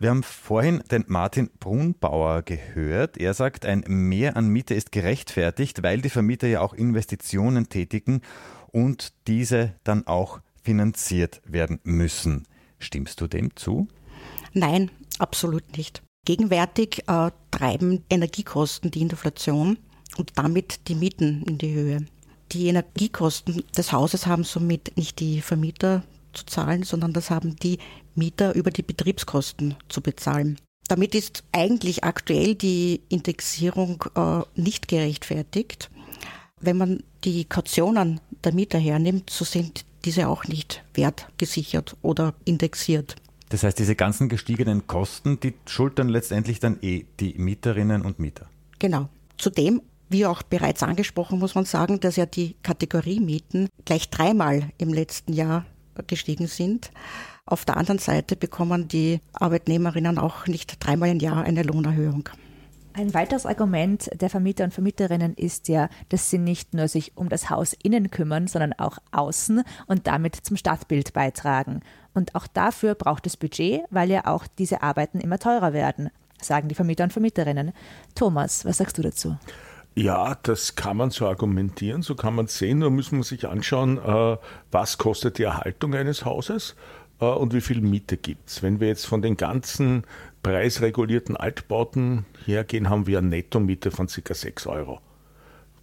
Wir 0.00 0.10
haben 0.10 0.24
vorhin 0.24 0.82
den 0.90 1.04
Martin 1.06 1.50
Brunbauer 1.60 2.42
gehört. 2.42 3.16
Er 3.16 3.32
sagt, 3.32 3.64
ein 3.64 3.84
Mehr 3.86 4.36
an 4.36 4.48
Miete 4.48 4.74
ist 4.74 4.90
gerechtfertigt, 4.90 5.84
weil 5.84 6.00
die 6.00 6.08
Vermieter 6.08 6.48
ja 6.48 6.62
auch 6.62 6.74
Investitionen 6.74 7.68
tätigen 7.68 8.22
und 8.72 9.12
diese 9.28 9.76
dann 9.84 10.04
auch 10.08 10.40
finanziert 10.64 11.42
werden 11.44 11.78
müssen. 11.84 12.48
Stimmst 12.80 13.20
du 13.20 13.28
dem 13.28 13.54
zu? 13.54 13.86
Nein, 14.52 14.90
absolut 15.20 15.76
nicht. 15.76 16.02
Gegenwärtig 16.24 17.04
äh, 17.06 17.30
treiben 17.52 18.02
Energiekosten 18.10 18.90
die 18.90 19.02
Inflation 19.02 19.78
und 20.16 20.32
damit 20.34 20.88
die 20.88 20.96
Mieten 20.96 21.44
in 21.44 21.58
die 21.58 21.72
Höhe. 21.72 22.04
Die 22.52 22.68
Energiekosten 22.68 23.64
des 23.76 23.92
Hauses 23.92 24.26
haben 24.26 24.44
somit 24.44 24.96
nicht 24.96 25.20
die 25.20 25.40
Vermieter 25.40 26.04
zu 26.32 26.46
zahlen, 26.46 26.82
sondern 26.82 27.12
das 27.12 27.30
haben 27.30 27.56
die 27.56 27.78
Mieter 28.14 28.54
über 28.54 28.70
die 28.70 28.82
Betriebskosten 28.82 29.76
zu 29.88 30.00
bezahlen. 30.00 30.58
Damit 30.88 31.14
ist 31.14 31.44
eigentlich 31.52 32.04
aktuell 32.04 32.54
die 32.54 33.00
Indexierung 33.08 34.04
äh, 34.14 34.42
nicht 34.54 34.88
gerechtfertigt. 34.88 35.90
wenn 36.60 36.76
man 36.76 37.02
die 37.24 37.44
Kautionen 37.44 38.20
der 38.42 38.54
Mieter 38.54 38.78
hernimmt, 38.78 39.30
so 39.30 39.44
sind 39.44 39.84
diese 40.04 40.28
auch 40.28 40.44
nicht 40.44 40.84
wertgesichert 40.94 41.96
oder 42.02 42.34
indexiert. 42.44 43.16
Das 43.48 43.62
heißt, 43.62 43.78
diese 43.78 43.94
ganzen 43.94 44.28
gestiegenen 44.28 44.86
Kosten, 44.86 45.40
die 45.40 45.54
schultern 45.66 46.08
letztendlich 46.08 46.60
dann 46.60 46.78
eh 46.82 47.04
die 47.20 47.34
Mieterinnen 47.34 48.02
und 48.02 48.18
Mieter. 48.18 48.46
Genau. 48.78 49.08
Zudem, 49.38 49.82
wie 50.14 50.26
auch 50.26 50.44
bereits 50.44 50.84
angesprochen, 50.84 51.40
muss 51.40 51.56
man 51.56 51.64
sagen, 51.64 51.98
dass 51.98 52.14
ja 52.14 52.24
die 52.24 52.54
Kategoriemieten 52.62 53.68
gleich 53.84 54.10
dreimal 54.10 54.70
im 54.78 54.94
letzten 54.94 55.32
Jahr 55.32 55.66
gestiegen 56.06 56.46
sind. 56.46 56.92
Auf 57.46 57.64
der 57.64 57.76
anderen 57.76 57.98
Seite 57.98 58.36
bekommen 58.36 58.86
die 58.86 59.18
Arbeitnehmerinnen 59.32 60.18
auch 60.18 60.46
nicht 60.46 60.76
dreimal 60.78 61.08
im 61.08 61.18
Jahr 61.18 61.42
eine 61.42 61.64
Lohnerhöhung. 61.64 62.28
Ein 62.92 63.12
weiteres 63.12 63.44
Argument 63.44 64.08
der 64.14 64.30
Vermieter 64.30 64.62
und 64.62 64.72
Vermieterinnen 64.72 65.34
ist 65.34 65.66
ja, 65.66 65.88
dass 66.10 66.30
sie 66.30 66.38
nicht 66.38 66.74
nur 66.74 66.86
sich 66.86 67.16
um 67.16 67.28
das 67.28 67.50
Haus 67.50 67.74
innen 67.82 68.08
kümmern, 68.08 68.46
sondern 68.46 68.72
auch 68.74 68.98
außen 69.10 69.64
und 69.88 70.06
damit 70.06 70.36
zum 70.36 70.56
Stadtbild 70.56 71.12
beitragen. 71.12 71.80
Und 72.14 72.36
auch 72.36 72.46
dafür 72.46 72.94
braucht 72.94 73.26
es 73.26 73.36
Budget, 73.36 73.82
weil 73.90 74.12
ja 74.12 74.26
auch 74.26 74.46
diese 74.58 74.80
Arbeiten 74.84 75.18
immer 75.18 75.40
teurer 75.40 75.72
werden, 75.72 76.10
sagen 76.40 76.68
die 76.68 76.76
Vermieter 76.76 77.02
und 77.02 77.12
Vermieterinnen. 77.12 77.72
Thomas, 78.14 78.64
was 78.64 78.78
sagst 78.78 78.96
du 78.96 79.02
dazu? 79.02 79.36
Ja, 79.96 80.36
das 80.42 80.74
kann 80.74 80.96
man 80.96 81.10
so 81.10 81.28
argumentieren, 81.28 82.02
so 82.02 82.16
kann 82.16 82.34
man 82.34 82.48
sehen. 82.48 82.80
Nur 82.80 82.90
muss 82.90 83.12
man 83.12 83.22
sich 83.22 83.46
anschauen, 83.46 83.98
äh, 83.98 84.36
was 84.72 84.98
kostet 84.98 85.38
die 85.38 85.44
Erhaltung 85.44 85.94
eines 85.94 86.24
Hauses 86.24 86.74
äh, 87.20 87.26
und 87.26 87.54
wie 87.54 87.60
viel 87.60 87.80
Miete 87.80 88.16
gibt 88.16 88.48
es. 88.48 88.62
Wenn 88.62 88.80
wir 88.80 88.88
jetzt 88.88 89.06
von 89.06 89.22
den 89.22 89.36
ganzen 89.36 90.04
preisregulierten 90.42 91.36
Altbauten 91.36 92.26
hergehen, 92.44 92.90
haben 92.90 93.06
wir 93.06 93.18
eine 93.18 93.28
Nettomiete 93.28 93.92
von 93.92 94.08
ca. 94.08 94.34
6 94.34 94.66
Euro. 94.66 95.00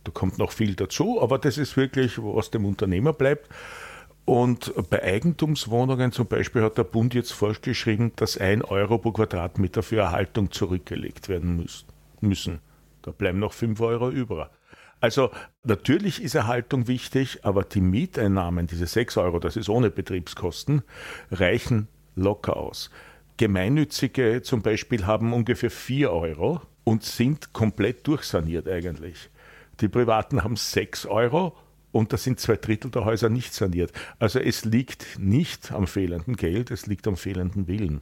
Da 0.04 0.12
kommt 0.12 0.38
noch 0.38 0.52
viel 0.52 0.76
dazu, 0.76 1.22
aber 1.22 1.38
das 1.38 1.58
ist 1.58 1.78
wirklich, 1.78 2.18
was 2.18 2.52
dem 2.52 2.66
Unternehmer 2.66 3.14
bleibt. 3.14 3.50
Und 4.26 4.74
bei 4.90 5.02
Eigentumswohnungen 5.02 6.12
zum 6.12 6.28
Beispiel 6.28 6.64
hat 6.64 6.78
der 6.78 6.84
Bund 6.84 7.14
jetzt 7.14 7.32
vorgeschrieben, 7.32 8.12
dass 8.18 8.38
1 8.38 8.66
Euro 8.66 8.98
pro 8.98 9.12
Quadratmeter 9.12 9.84
für 9.84 9.98
Erhaltung 9.98 10.52
zurückgelegt 10.52 11.30
werden 11.30 11.66
müssen. 12.20 12.60
Da 13.02 13.12
bleiben 13.12 13.40
noch 13.40 13.54
5 13.54 13.80
Euro 13.82 14.10
über. 14.10 14.52
Also 15.00 15.32
natürlich 15.64 16.22
ist 16.22 16.36
Erhaltung 16.36 16.88
wichtig, 16.88 17.40
aber 17.44 17.64
die 17.64 17.82
Mieteinnahmen, 17.82 18.68
diese 18.68 18.86
6 18.86 19.18
Euro, 19.18 19.40
das 19.40 19.58
ist 19.58 19.68
ohne 19.68 19.90
Betriebskosten, 19.90 20.84
reichen 21.32 21.88
locker 22.16 22.56
aus. 22.56 22.92
Gemeinnützige 23.38 24.44
zum 24.44 24.62
Beispiel 24.62 25.08
haben 25.08 25.34
ungefähr 25.34 25.72
4 25.72 26.12
Euro 26.12 26.62
und 26.84 27.04
sind 27.04 27.54
komplett 27.54 28.06
durchsaniert 28.06 28.68
eigentlich. 28.68 29.32
Die 29.80 29.88
Privaten 29.88 30.44
haben 30.44 30.56
6 30.56 31.08
Euro 31.08 31.58
und 31.92 32.14
da 32.14 32.18
sind 32.18 32.40
zwei 32.40 32.56
Drittel 32.56 32.92
der 32.92 33.06
Häuser 33.06 33.30
nicht 33.30 33.54
saniert. 33.54 33.92
Also 34.20 34.40
es 34.40 34.66
liegt 34.66 35.20
nicht 35.20 35.72
am 35.72 35.88
fehlenden 35.88 36.36
Geld, 36.36 36.72
es 36.72 36.86
liegt 36.86 37.08
am 37.08 37.18
fehlenden 37.18 37.68
Willen. 37.68 38.02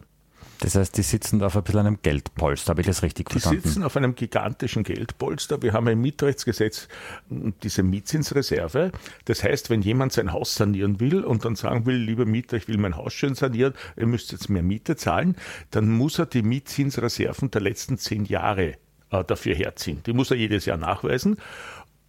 Das 0.60 0.76
heißt, 0.76 0.98
die 0.98 1.04
sitzen 1.04 1.42
auf 1.42 1.56
ein 1.56 1.64
bisschen 1.64 1.80
einem 1.80 2.00
Geldpolster, 2.02 2.72
habe 2.72 2.82
ich 2.82 2.88
das 2.88 3.02
richtig 3.02 3.30
die 3.30 3.34
verstanden? 3.34 3.62
Die 3.62 3.68
sitzen 3.68 3.84
auf 3.84 3.96
einem 3.96 4.16
gigantischen 4.16 4.84
Geldpolster. 4.84 5.62
Wir 5.62 5.72
haben 5.72 5.88
im 5.88 6.02
Mietrechtsgesetz 6.02 6.90
diese 7.30 7.82
Mietzinsreserve. 7.82 8.92
Das 9.26 9.44
heißt, 9.44 9.70
wenn 9.70 9.82
jemand 9.82 10.12
sein 10.12 10.34
Haus 10.34 10.56
sanieren 10.56 11.00
will 11.00 11.24
und 11.24 11.46
dann 11.46 11.56
sagen 11.56 11.86
will, 11.86 11.96
lieber 11.96 12.26
Mieter, 12.26 12.58
ich 12.58 12.68
will 12.68 12.78
mein 12.78 12.98
Haus 12.98 13.14
schön 13.14 13.36
sanieren, 13.36 13.74
ihr 13.96 14.06
müsst 14.06 14.34
jetzt 14.34 14.50
mehr 14.50 14.64
Miete 14.64 14.98
zahlen, 14.98 15.38
dann 15.72 15.90
muss 15.90 16.20
er 16.20 16.26
die 16.26 16.42
Mietzinsreserven 16.42 17.52
der 17.52 17.62
letzten 17.62 17.98
zehn 17.98 18.26
Jahre 18.26 18.76
äh, 19.12 19.24
dafür 19.24 19.56
herziehen. 19.56 20.02
Die 20.06 20.14
muss 20.14 20.30
er 20.30 20.38
jedes 20.38 20.66
Jahr 20.66 20.78
nachweisen. 20.78 21.38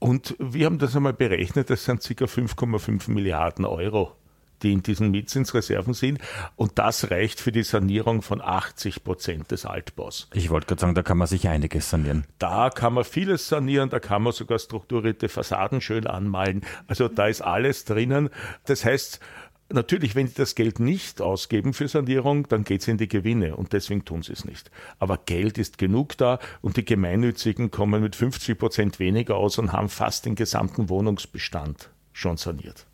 Und 0.01 0.35
wir 0.39 0.67
haben 0.67 0.79
das 0.79 0.97
einmal 0.97 1.13
berechnet, 1.13 1.71
das 1.71 1.85
sind 1.85 2.01
ca. 2.01 2.25
5,5 2.25 3.11
Milliarden 3.11 3.65
Euro 3.65 4.17
die 4.63 4.73
in 4.73 4.83
diesen 4.83 5.11
Mietzinsreserven 5.11 5.95
sind. 5.95 6.19
Und 6.57 6.79
das 6.79 7.11
reicht 7.11 7.41
für 7.41 7.53
die 7.53 7.63
Sanierung 7.63 8.23
von 8.23 8.41
80 8.41 9.05
Prozent 9.05 9.51
des 9.51 9.67
Altbaus. 9.67 10.29
Ich 10.33 10.51
wollte 10.51 10.67
gerade 10.67 10.81
sagen, 10.81 10.95
da 10.95 11.03
kann 11.03 11.19
man 11.19 11.27
sich 11.27 11.49
einiges 11.49 11.91
sanieren. 11.91 12.25
Da 12.39 12.71
kann 12.71 12.95
man 12.95 13.05
vieles 13.05 13.49
sanieren, 13.49 13.91
da 13.91 14.01
kann 14.01 14.23
man 14.23 14.33
sogar 14.33 14.59
strukturierte 14.59 15.29
Fassaden 15.29 15.81
schön 15.81 16.07
anmalen. 16.07 16.63
Also 16.87 17.09
da 17.09 17.27
ist 17.27 17.43
alles 17.43 17.85
drinnen. 17.85 18.31
Das 18.65 18.85
heißt, 18.85 19.21
Natürlich, 19.73 20.17
wenn 20.17 20.27
sie 20.27 20.35
das 20.35 20.57
Geld 20.57 20.81
nicht 20.81 21.21
ausgeben 21.21 21.75
für 21.75 21.87
Sanierung, 21.87 22.49
dann 22.49 22.65
geht 22.65 22.81
es 22.81 22.89
in 22.89 22.99
die 22.99 23.07
Gewinne 23.07 23.55
und 23.55 23.73
deswegen 23.73 24.05
tun 24.05 24.23
sie 24.23 24.33
es 24.33 24.45
nicht. 24.45 24.69
Aber 24.99 25.17
Geld 25.17 25.59
ist 25.59 25.79
genug 25.79 26.17
da 26.17 26.41
und 26.61 26.77
die 26.77 26.85
Gemeinnützigen 26.85 27.71
kommen 27.71 28.03
mit 28.03 28.17
50 28.17 28.59
Prozent 28.59 28.99
weniger 28.99 29.37
aus 29.37 29.59
und 29.59 29.73
haben 29.73 29.89
fast 29.89 30.27
den 30.27 30.35
gesamten 30.35 30.89
Wohnungsbestand 30.89 31.91
schon 32.13 32.37
saniert. 32.37 32.87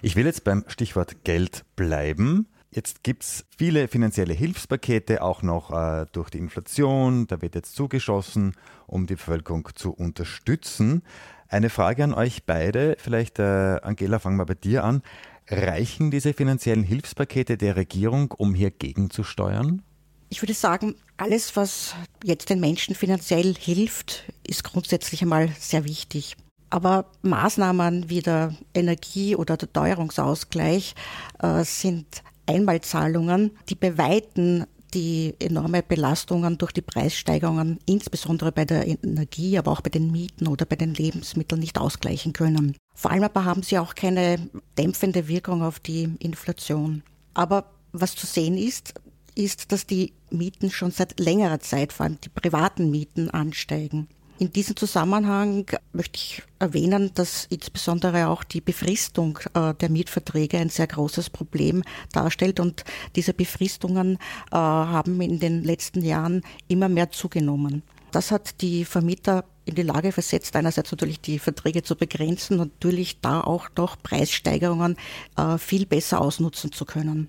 Ich 0.00 0.16
will 0.16 0.26
jetzt 0.26 0.44
beim 0.44 0.64
Stichwort 0.68 1.24
Geld 1.24 1.64
bleiben. 1.76 2.46
Jetzt 2.70 3.02
gibt 3.02 3.22
es 3.22 3.44
viele 3.56 3.86
finanzielle 3.86 4.32
Hilfspakete, 4.32 5.22
auch 5.22 5.42
noch 5.42 5.70
äh, 5.72 6.06
durch 6.12 6.30
die 6.30 6.38
Inflation. 6.38 7.26
Da 7.26 7.42
wird 7.42 7.54
jetzt 7.54 7.74
zugeschossen, 7.74 8.54
um 8.86 9.06
die 9.06 9.16
Bevölkerung 9.16 9.68
zu 9.74 9.92
unterstützen. 9.92 11.02
Eine 11.48 11.68
Frage 11.68 12.02
an 12.02 12.14
euch 12.14 12.44
beide, 12.44 12.96
vielleicht 12.98 13.38
äh, 13.38 13.78
Angela, 13.82 14.18
fangen 14.18 14.38
wir 14.38 14.46
bei 14.46 14.54
dir 14.54 14.84
an. 14.84 15.02
Reichen 15.48 16.10
diese 16.10 16.32
finanziellen 16.32 16.82
Hilfspakete 16.82 17.58
der 17.58 17.76
Regierung, 17.76 18.30
um 18.30 18.54
hier 18.54 18.70
gegenzusteuern? 18.70 19.82
Ich 20.30 20.40
würde 20.40 20.54
sagen, 20.54 20.94
alles, 21.18 21.56
was 21.56 21.94
jetzt 22.24 22.48
den 22.48 22.58
Menschen 22.58 22.94
finanziell 22.94 23.54
hilft, 23.54 24.24
ist 24.46 24.64
grundsätzlich 24.64 25.20
einmal 25.20 25.50
sehr 25.58 25.84
wichtig. 25.84 26.36
Aber 26.72 27.04
Maßnahmen 27.20 28.08
wie 28.08 28.22
der 28.22 28.54
Energie- 28.72 29.36
oder 29.36 29.58
der 29.58 29.70
Teuerungsausgleich 29.70 30.94
äh, 31.38 31.64
sind 31.64 32.22
Einmalzahlungen, 32.46 33.50
die 33.68 33.74
bei 33.74 33.98
Weitem 33.98 34.64
die 34.94 35.34
enorme 35.38 35.82
Belastungen 35.82 36.56
durch 36.56 36.72
die 36.72 36.80
Preissteigerungen, 36.80 37.78
insbesondere 37.84 38.52
bei 38.52 38.64
der 38.64 38.86
Energie, 38.86 39.58
aber 39.58 39.70
auch 39.70 39.82
bei 39.82 39.90
den 39.90 40.10
Mieten 40.10 40.48
oder 40.48 40.64
bei 40.64 40.76
den 40.76 40.94
Lebensmitteln 40.94 41.60
nicht 41.60 41.78
ausgleichen 41.78 42.32
können. 42.32 42.74
Vor 42.94 43.10
allem 43.10 43.24
aber 43.24 43.44
haben 43.44 43.62
sie 43.62 43.78
auch 43.78 43.94
keine 43.94 44.48
dämpfende 44.78 45.28
Wirkung 45.28 45.62
auf 45.62 45.78
die 45.78 46.14
Inflation. 46.20 47.02
Aber 47.34 47.66
was 47.92 48.14
zu 48.14 48.26
sehen 48.26 48.56
ist, 48.56 48.94
ist, 49.34 49.72
dass 49.72 49.86
die 49.86 50.14
Mieten 50.30 50.70
schon 50.70 50.90
seit 50.90 51.20
längerer 51.20 51.60
Zeit, 51.60 51.92
vor 51.92 52.04
allem 52.04 52.18
die 52.22 52.30
privaten 52.30 52.90
Mieten, 52.90 53.28
ansteigen. 53.28 54.08
In 54.42 54.52
diesem 54.52 54.74
Zusammenhang 54.74 55.66
möchte 55.92 56.16
ich 56.16 56.42
erwähnen, 56.58 57.12
dass 57.14 57.46
insbesondere 57.48 58.26
auch 58.26 58.42
die 58.42 58.60
Befristung 58.60 59.38
äh, 59.54 59.72
der 59.72 59.88
Mietverträge 59.88 60.58
ein 60.58 60.68
sehr 60.68 60.88
großes 60.88 61.30
Problem 61.30 61.84
darstellt 62.12 62.58
und 62.58 62.82
diese 63.14 63.34
Befristungen 63.34 64.18
äh, 64.50 64.56
haben 64.56 65.20
in 65.20 65.38
den 65.38 65.62
letzten 65.62 66.02
Jahren 66.02 66.42
immer 66.66 66.88
mehr 66.88 67.12
zugenommen. 67.12 67.84
Das 68.10 68.32
hat 68.32 68.60
die 68.62 68.84
Vermieter 68.84 69.44
in 69.64 69.76
die 69.76 69.82
Lage 69.82 70.10
versetzt, 70.10 70.56
einerseits 70.56 70.90
natürlich 70.90 71.20
die 71.20 71.38
Verträge 71.38 71.84
zu 71.84 71.94
begrenzen 71.94 72.56
natürlich 72.56 73.20
da 73.20 73.42
auch 73.42 73.68
noch 73.76 73.96
Preissteigerungen 74.02 74.96
äh, 75.36 75.56
viel 75.56 75.86
besser 75.86 76.20
ausnutzen 76.20 76.72
zu 76.72 76.84
können. 76.84 77.28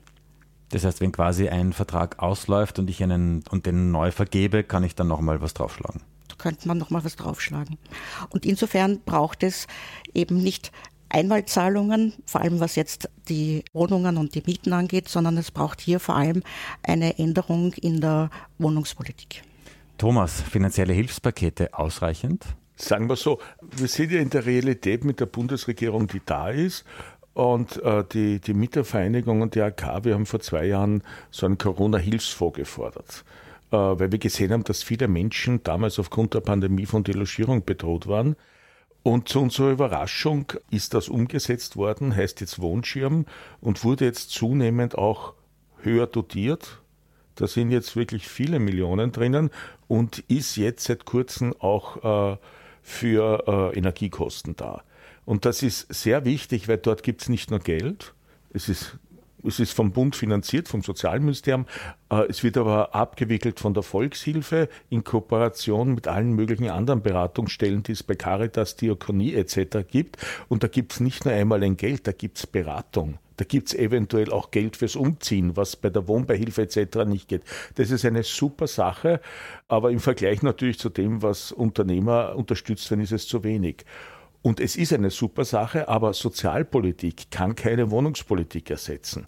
Das 0.69 0.83
heißt, 0.83 0.99
wenn 0.99 1.11
quasi 1.11 1.47
ein 1.47 1.73
Vertrag 1.73 2.17
ausläuft 2.17 2.79
und 2.79 2.89
ich 2.89 3.03
einen 3.03 3.43
und 3.51 3.67
den 3.67 3.91
neu 3.91 4.09
vergebe, 4.09 4.63
kann 4.63 4.83
ich 4.83 4.95
dann 4.95 5.09
nochmal 5.09 5.41
was 5.41 5.53
draufschlagen 5.53 6.01
könnte 6.43 6.67
man 6.67 6.77
noch 6.77 6.89
mal 6.89 7.05
was 7.05 7.15
draufschlagen. 7.15 7.77
Und 8.29 8.45
insofern 8.45 8.99
braucht 8.99 9.43
es 9.43 9.67
eben 10.13 10.43
nicht 10.43 10.73
Einmalzahlungen, 11.07 12.13
vor 12.25 12.41
allem 12.41 12.59
was 12.59 12.75
jetzt 12.75 13.09
die 13.29 13.63
Wohnungen 13.71 14.17
und 14.17 14.35
die 14.35 14.43
Mieten 14.45 14.73
angeht, 14.73 15.07
sondern 15.07 15.37
es 15.37 15.51
braucht 15.51 15.79
hier 15.79 16.01
vor 16.01 16.15
allem 16.17 16.43
eine 16.83 17.17
Änderung 17.17 17.71
in 17.73 18.01
der 18.01 18.29
Wohnungspolitik. 18.57 19.43
Thomas, 19.97 20.41
finanzielle 20.41 20.91
Hilfspakete 20.93 21.73
ausreichend? 21.73 22.43
Sagen 22.75 23.07
wir 23.07 23.15
so, 23.15 23.39
wir 23.77 23.87
sind 23.87 24.11
ja 24.11 24.19
in 24.19 24.31
der 24.31 24.45
Realität 24.45 25.05
mit 25.05 25.21
der 25.21 25.27
Bundesregierung, 25.27 26.07
die 26.07 26.21
da 26.25 26.49
ist. 26.49 26.83
Und 27.33 27.81
äh, 27.83 28.03
die, 28.11 28.39
die 28.39 28.53
Mietervereinigung 28.53 29.41
und 29.41 29.55
die 29.55 29.61
AK, 29.61 30.03
wir 30.03 30.15
haben 30.15 30.25
vor 30.25 30.41
zwei 30.41 30.65
Jahren 30.65 31.03
so 31.31 31.45
einen 31.45 31.57
Corona-Hilfsfonds 31.57 32.57
gefordert. 32.57 33.23
Äh, 33.73 33.99
weil 33.99 34.11
wir 34.11 34.19
gesehen 34.19 34.51
haben, 34.51 34.63
dass 34.63 34.83
viele 34.83 35.07
Menschen 35.07 35.63
damals 35.63 35.97
aufgrund 35.97 36.35
der 36.35 36.41
Pandemie 36.41 36.85
von 36.85 37.03
Delogierung 37.03 37.65
bedroht 37.65 38.05
waren. 38.07 38.35
Und 39.01 39.27
zu 39.27 39.41
unserer 39.41 39.71
Überraschung 39.71 40.53
ist 40.69 40.93
das 40.93 41.09
umgesetzt 41.09 41.75
worden, 41.75 42.15
heißt 42.15 42.39
jetzt 42.39 42.61
Wohnschirm 42.61 43.25
und 43.61 43.83
wurde 43.83 44.05
jetzt 44.05 44.29
zunehmend 44.29 44.95
auch 44.95 45.33
höher 45.81 46.05
dotiert. 46.05 46.81
Da 47.35 47.47
sind 47.47 47.71
jetzt 47.71 47.95
wirklich 47.95 48.27
viele 48.27 48.59
Millionen 48.59 49.11
drinnen 49.11 49.49
und 49.87 50.19
ist 50.27 50.55
jetzt 50.55 50.85
seit 50.85 51.05
kurzem 51.05 51.55
auch 51.59 52.33
äh, 52.33 52.37
für 52.83 53.71
äh, 53.73 53.77
Energiekosten 53.77 54.55
da. 54.55 54.83
Und 55.25 55.45
das 55.45 55.63
ist 55.63 55.91
sehr 55.91 56.25
wichtig, 56.25 56.67
weil 56.67 56.77
dort 56.77 57.01
gibt 57.01 57.23
es 57.23 57.29
nicht 57.29 57.49
nur 57.49 57.59
Geld, 57.59 58.13
es 58.53 58.69
ist 58.69 58.99
Es 59.45 59.59
ist 59.59 59.73
vom 59.73 59.91
Bund 59.91 60.15
finanziert, 60.15 60.67
vom 60.67 60.81
Sozialministerium. 60.81 61.65
Äh, 62.09 62.27
es 62.29 62.43
wird 62.43 62.57
aber 62.57 62.95
abgewickelt 62.95 63.59
von 63.59 63.73
der 63.73 63.83
Volkshilfe 63.83 64.69
in 64.89 65.03
Kooperation 65.03 65.93
mit 65.93 66.07
allen 66.07 66.33
möglichen 66.33 66.69
anderen 66.69 67.01
Beratungsstellen, 67.01 67.83
die 67.83 67.93
es 67.93 68.03
bei 68.03 68.15
Caritas, 68.15 68.75
Diakonie 68.75 69.33
etc. 69.33 69.85
gibt. 69.89 70.17
Und 70.49 70.63
da 70.63 70.67
gibt 70.67 70.93
es 70.93 70.99
nicht 70.99 71.25
nur 71.25 71.33
einmal 71.33 71.63
ein 71.63 71.77
Geld, 71.77 72.07
da 72.07 72.11
gibt 72.11 72.37
es 72.37 72.47
Beratung. 72.47 73.19
Da 73.37 73.45
gibt 73.45 73.69
es 73.69 73.75
eventuell 73.75 74.31
auch 74.31 74.51
Geld 74.51 74.77
fürs 74.77 74.95
Umziehen, 74.95 75.57
was 75.57 75.75
bei 75.75 75.89
der 75.89 76.07
Wohnbeihilfe 76.07 76.61
etc. 76.61 77.05
nicht 77.07 77.27
geht. 77.27 77.41
Das 77.75 77.89
ist 77.89 78.05
eine 78.05 78.23
super 78.23 78.67
Sache, 78.67 79.21
aber 79.67 79.91
im 79.91 79.99
Vergleich 79.99 80.43
natürlich 80.43 80.77
zu 80.77 80.89
dem, 80.89 81.23
was 81.23 81.51
Unternehmer 81.51 82.35
unterstützt 82.35 82.89
werden, 82.91 83.01
ist 83.01 83.11
es 83.11 83.27
zu 83.27 83.43
wenig. 83.43 83.85
Und 84.43 84.59
es 84.59 84.75
ist 84.75 84.91
eine 84.91 85.09
super 85.09 85.45
Sache, 85.45 85.87
aber 85.87 86.13
Sozialpolitik 86.13 87.31
kann 87.31 87.55
keine 87.55 87.89
Wohnungspolitik 87.89 88.69
ersetzen. 88.69 89.25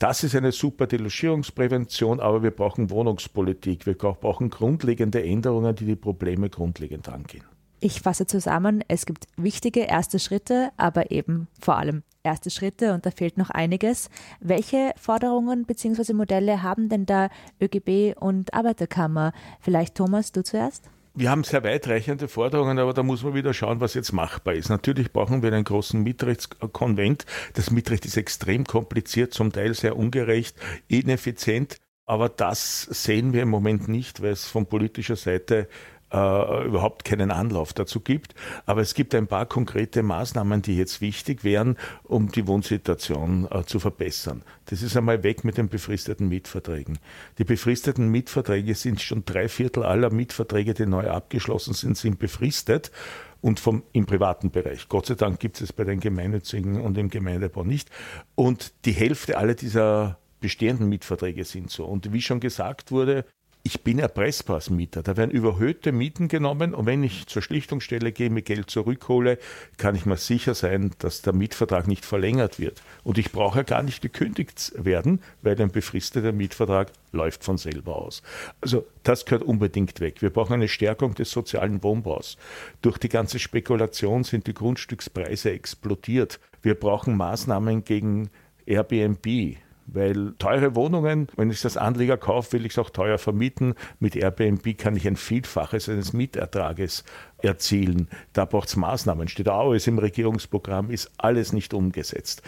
Das 0.00 0.24
ist 0.24 0.34
eine 0.34 0.50
super 0.50 0.88
Delogierungsprävention, 0.88 2.18
aber 2.18 2.42
wir 2.42 2.50
brauchen 2.50 2.90
Wohnungspolitik. 2.90 3.86
Wir 3.86 3.94
brauchen 3.94 4.50
grundlegende 4.50 5.24
Änderungen, 5.24 5.76
die 5.76 5.86
die 5.86 5.94
Probleme 5.94 6.50
grundlegend 6.50 7.08
angehen. 7.08 7.44
Ich 7.78 8.00
fasse 8.00 8.26
zusammen, 8.26 8.82
es 8.88 9.06
gibt 9.06 9.26
wichtige 9.36 9.82
erste 9.82 10.18
Schritte, 10.18 10.70
aber 10.76 11.12
eben 11.12 11.46
vor 11.60 11.76
allem 11.76 12.02
erste 12.24 12.50
Schritte 12.50 12.94
und 12.94 13.06
da 13.06 13.12
fehlt 13.12 13.38
noch 13.38 13.50
einiges. 13.50 14.10
Welche 14.40 14.92
Forderungen 14.96 15.66
bzw. 15.66 16.14
Modelle 16.14 16.62
haben 16.62 16.88
denn 16.88 17.06
da 17.06 17.28
ÖGB 17.60 18.16
und 18.20 18.54
Arbeiterkammer? 18.54 19.32
Vielleicht 19.60 19.94
Thomas, 19.94 20.32
du 20.32 20.42
zuerst? 20.42 20.90
Wir 21.14 21.30
haben 21.30 21.44
sehr 21.44 21.62
weitreichende 21.62 22.26
Forderungen, 22.26 22.78
aber 22.78 22.94
da 22.94 23.02
muss 23.02 23.22
man 23.22 23.34
wieder 23.34 23.52
schauen, 23.52 23.80
was 23.80 23.92
jetzt 23.92 24.12
machbar 24.12 24.54
ist. 24.54 24.70
Natürlich 24.70 25.12
brauchen 25.12 25.42
wir 25.42 25.52
einen 25.52 25.64
großen 25.64 26.02
Mietrechtskonvent. 26.02 27.26
Das 27.52 27.70
Mietrecht 27.70 28.06
ist 28.06 28.16
extrem 28.16 28.64
kompliziert, 28.64 29.34
zum 29.34 29.52
Teil 29.52 29.74
sehr 29.74 29.98
ungerecht, 29.98 30.56
ineffizient. 30.88 31.76
Aber 32.06 32.30
das 32.30 32.82
sehen 32.82 33.34
wir 33.34 33.42
im 33.42 33.50
Moment 33.50 33.88
nicht, 33.88 34.22
weil 34.22 34.32
es 34.32 34.46
von 34.46 34.66
politischer 34.66 35.16
Seite 35.16 35.68
äh, 36.12 36.66
überhaupt 36.66 37.04
keinen 37.04 37.30
Anlauf 37.30 37.72
dazu 37.72 38.00
gibt. 38.00 38.34
Aber 38.66 38.80
es 38.80 38.94
gibt 38.94 39.14
ein 39.14 39.26
paar 39.26 39.46
konkrete 39.46 40.02
Maßnahmen, 40.02 40.62
die 40.62 40.76
jetzt 40.76 41.00
wichtig 41.00 41.44
wären, 41.44 41.76
um 42.04 42.30
die 42.30 42.46
Wohnsituation 42.46 43.48
äh, 43.50 43.64
zu 43.64 43.80
verbessern. 43.80 44.42
Das 44.66 44.82
ist 44.82 44.96
einmal 44.96 45.22
weg 45.22 45.44
mit 45.44 45.56
den 45.56 45.68
befristeten 45.68 46.28
Mietverträgen. 46.28 46.98
Die 47.38 47.44
befristeten 47.44 48.08
Mietverträge 48.08 48.74
sind 48.74 49.00
schon 49.00 49.24
drei 49.24 49.48
Viertel 49.48 49.82
aller 49.82 50.10
Mietverträge, 50.10 50.74
die 50.74 50.86
neu 50.86 51.08
abgeschlossen 51.08 51.74
sind, 51.74 51.96
sind 51.96 52.18
befristet 52.18 52.90
und 53.40 53.58
vom, 53.60 53.82
im 53.92 54.06
privaten 54.06 54.50
Bereich. 54.50 54.88
Gott 54.88 55.06
sei 55.06 55.14
Dank 55.14 55.40
gibt 55.40 55.60
es 55.60 55.72
bei 55.72 55.84
den 55.84 56.00
Gemeinnützigen 56.00 56.80
und 56.80 56.96
im 56.96 57.10
Gemeindebau 57.10 57.64
nicht. 57.64 57.90
Und 58.34 58.72
die 58.84 58.92
Hälfte 58.92 59.36
aller 59.36 59.54
dieser 59.54 60.18
bestehenden 60.40 60.88
Mietverträge 60.88 61.44
sind 61.44 61.70
so. 61.70 61.84
Und 61.84 62.12
wie 62.12 62.22
schon 62.22 62.40
gesagt 62.40 62.90
wurde, 62.90 63.24
ich 63.64 63.82
bin 63.82 64.00
erpressbar 64.00 64.56
als 64.56 64.70
Mieter. 64.70 65.02
Da 65.02 65.16
werden 65.16 65.30
überhöhte 65.30 65.92
Mieten 65.92 66.26
genommen 66.26 66.74
und 66.74 66.86
wenn 66.86 67.04
ich 67.04 67.26
zur 67.26 67.42
Schlichtungsstelle 67.42 68.10
gehe, 68.10 68.28
mir 68.28 68.42
Geld 68.42 68.70
zurückhole, 68.70 69.38
kann 69.76 69.94
ich 69.94 70.04
mir 70.04 70.16
sicher 70.16 70.54
sein, 70.54 70.90
dass 70.98 71.22
der 71.22 71.32
Mietvertrag 71.32 71.86
nicht 71.86 72.04
verlängert 72.04 72.58
wird. 72.58 72.82
Und 73.04 73.18
ich 73.18 73.30
brauche 73.30 73.58
ja 73.58 73.62
gar 73.62 73.82
nicht 73.82 74.02
gekündigt 74.02 74.72
werden, 74.76 75.22
weil 75.42 75.60
ein 75.60 75.70
befristeter 75.70 76.32
Mietvertrag 76.32 76.90
läuft 77.12 77.44
von 77.44 77.56
selber 77.56 77.96
aus. 77.96 78.22
Also 78.60 78.84
das 79.04 79.24
gehört 79.24 79.44
unbedingt 79.44 80.00
weg. 80.00 80.22
Wir 80.22 80.30
brauchen 80.30 80.54
eine 80.54 80.68
Stärkung 80.68 81.14
des 81.14 81.30
sozialen 81.30 81.82
Wohnbaus. 81.84 82.38
Durch 82.80 82.98
die 82.98 83.08
ganze 83.08 83.38
Spekulation 83.38 84.24
sind 84.24 84.48
die 84.48 84.54
Grundstückspreise 84.54 85.52
explodiert. 85.52 86.40
Wir 86.62 86.74
brauchen 86.74 87.16
Maßnahmen 87.16 87.84
gegen 87.84 88.30
Airbnb. 88.66 89.56
Weil 89.86 90.34
teure 90.38 90.74
Wohnungen, 90.74 91.28
wenn 91.36 91.50
ich 91.50 91.60
das 91.60 91.76
Anleger 91.76 92.16
kaufe, 92.16 92.52
will 92.52 92.66
ich 92.66 92.72
es 92.72 92.78
auch 92.78 92.90
teuer 92.90 93.18
vermieten. 93.18 93.74
Mit 93.98 94.16
Airbnb 94.16 94.78
kann 94.78 94.96
ich 94.96 95.06
ein 95.06 95.16
Vielfaches 95.16 95.88
eines 95.88 96.12
Mietertrages 96.12 97.04
erzielen. 97.38 98.08
Da 98.32 98.44
braucht 98.44 98.68
es 98.68 98.76
Maßnahmen. 98.76 99.28
Steht 99.28 99.48
auch 99.48 99.70
alles 99.70 99.86
im 99.86 99.98
Regierungsprogramm, 99.98 100.90
ist 100.90 101.10
alles 101.18 101.52
nicht 101.52 101.74
umgesetzt. 101.74 102.42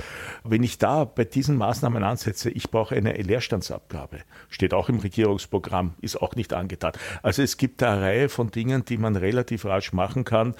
Wenn 0.44 0.62
ich 0.62 0.78
da 0.78 1.04
bei 1.04 1.24
diesen 1.24 1.56
Maßnahmen 1.56 2.02
ansetze, 2.02 2.50
ich 2.50 2.70
brauche 2.70 2.94
eine 2.94 3.12
Leerstandsabgabe. 3.12 4.20
Steht 4.48 4.72
auch 4.72 4.88
im 4.88 5.00
Regierungsprogramm, 5.00 5.94
ist 6.00 6.20
auch 6.20 6.36
nicht 6.36 6.52
angetan. 6.52 6.92
Also 7.22 7.42
es 7.42 7.56
gibt 7.56 7.82
eine 7.82 8.00
Reihe 8.00 8.28
von 8.28 8.50
Dingen, 8.50 8.84
die 8.84 8.98
man 8.98 9.16
relativ 9.16 9.64
rasch 9.64 9.92
machen 9.92 10.24
kann. 10.24 10.54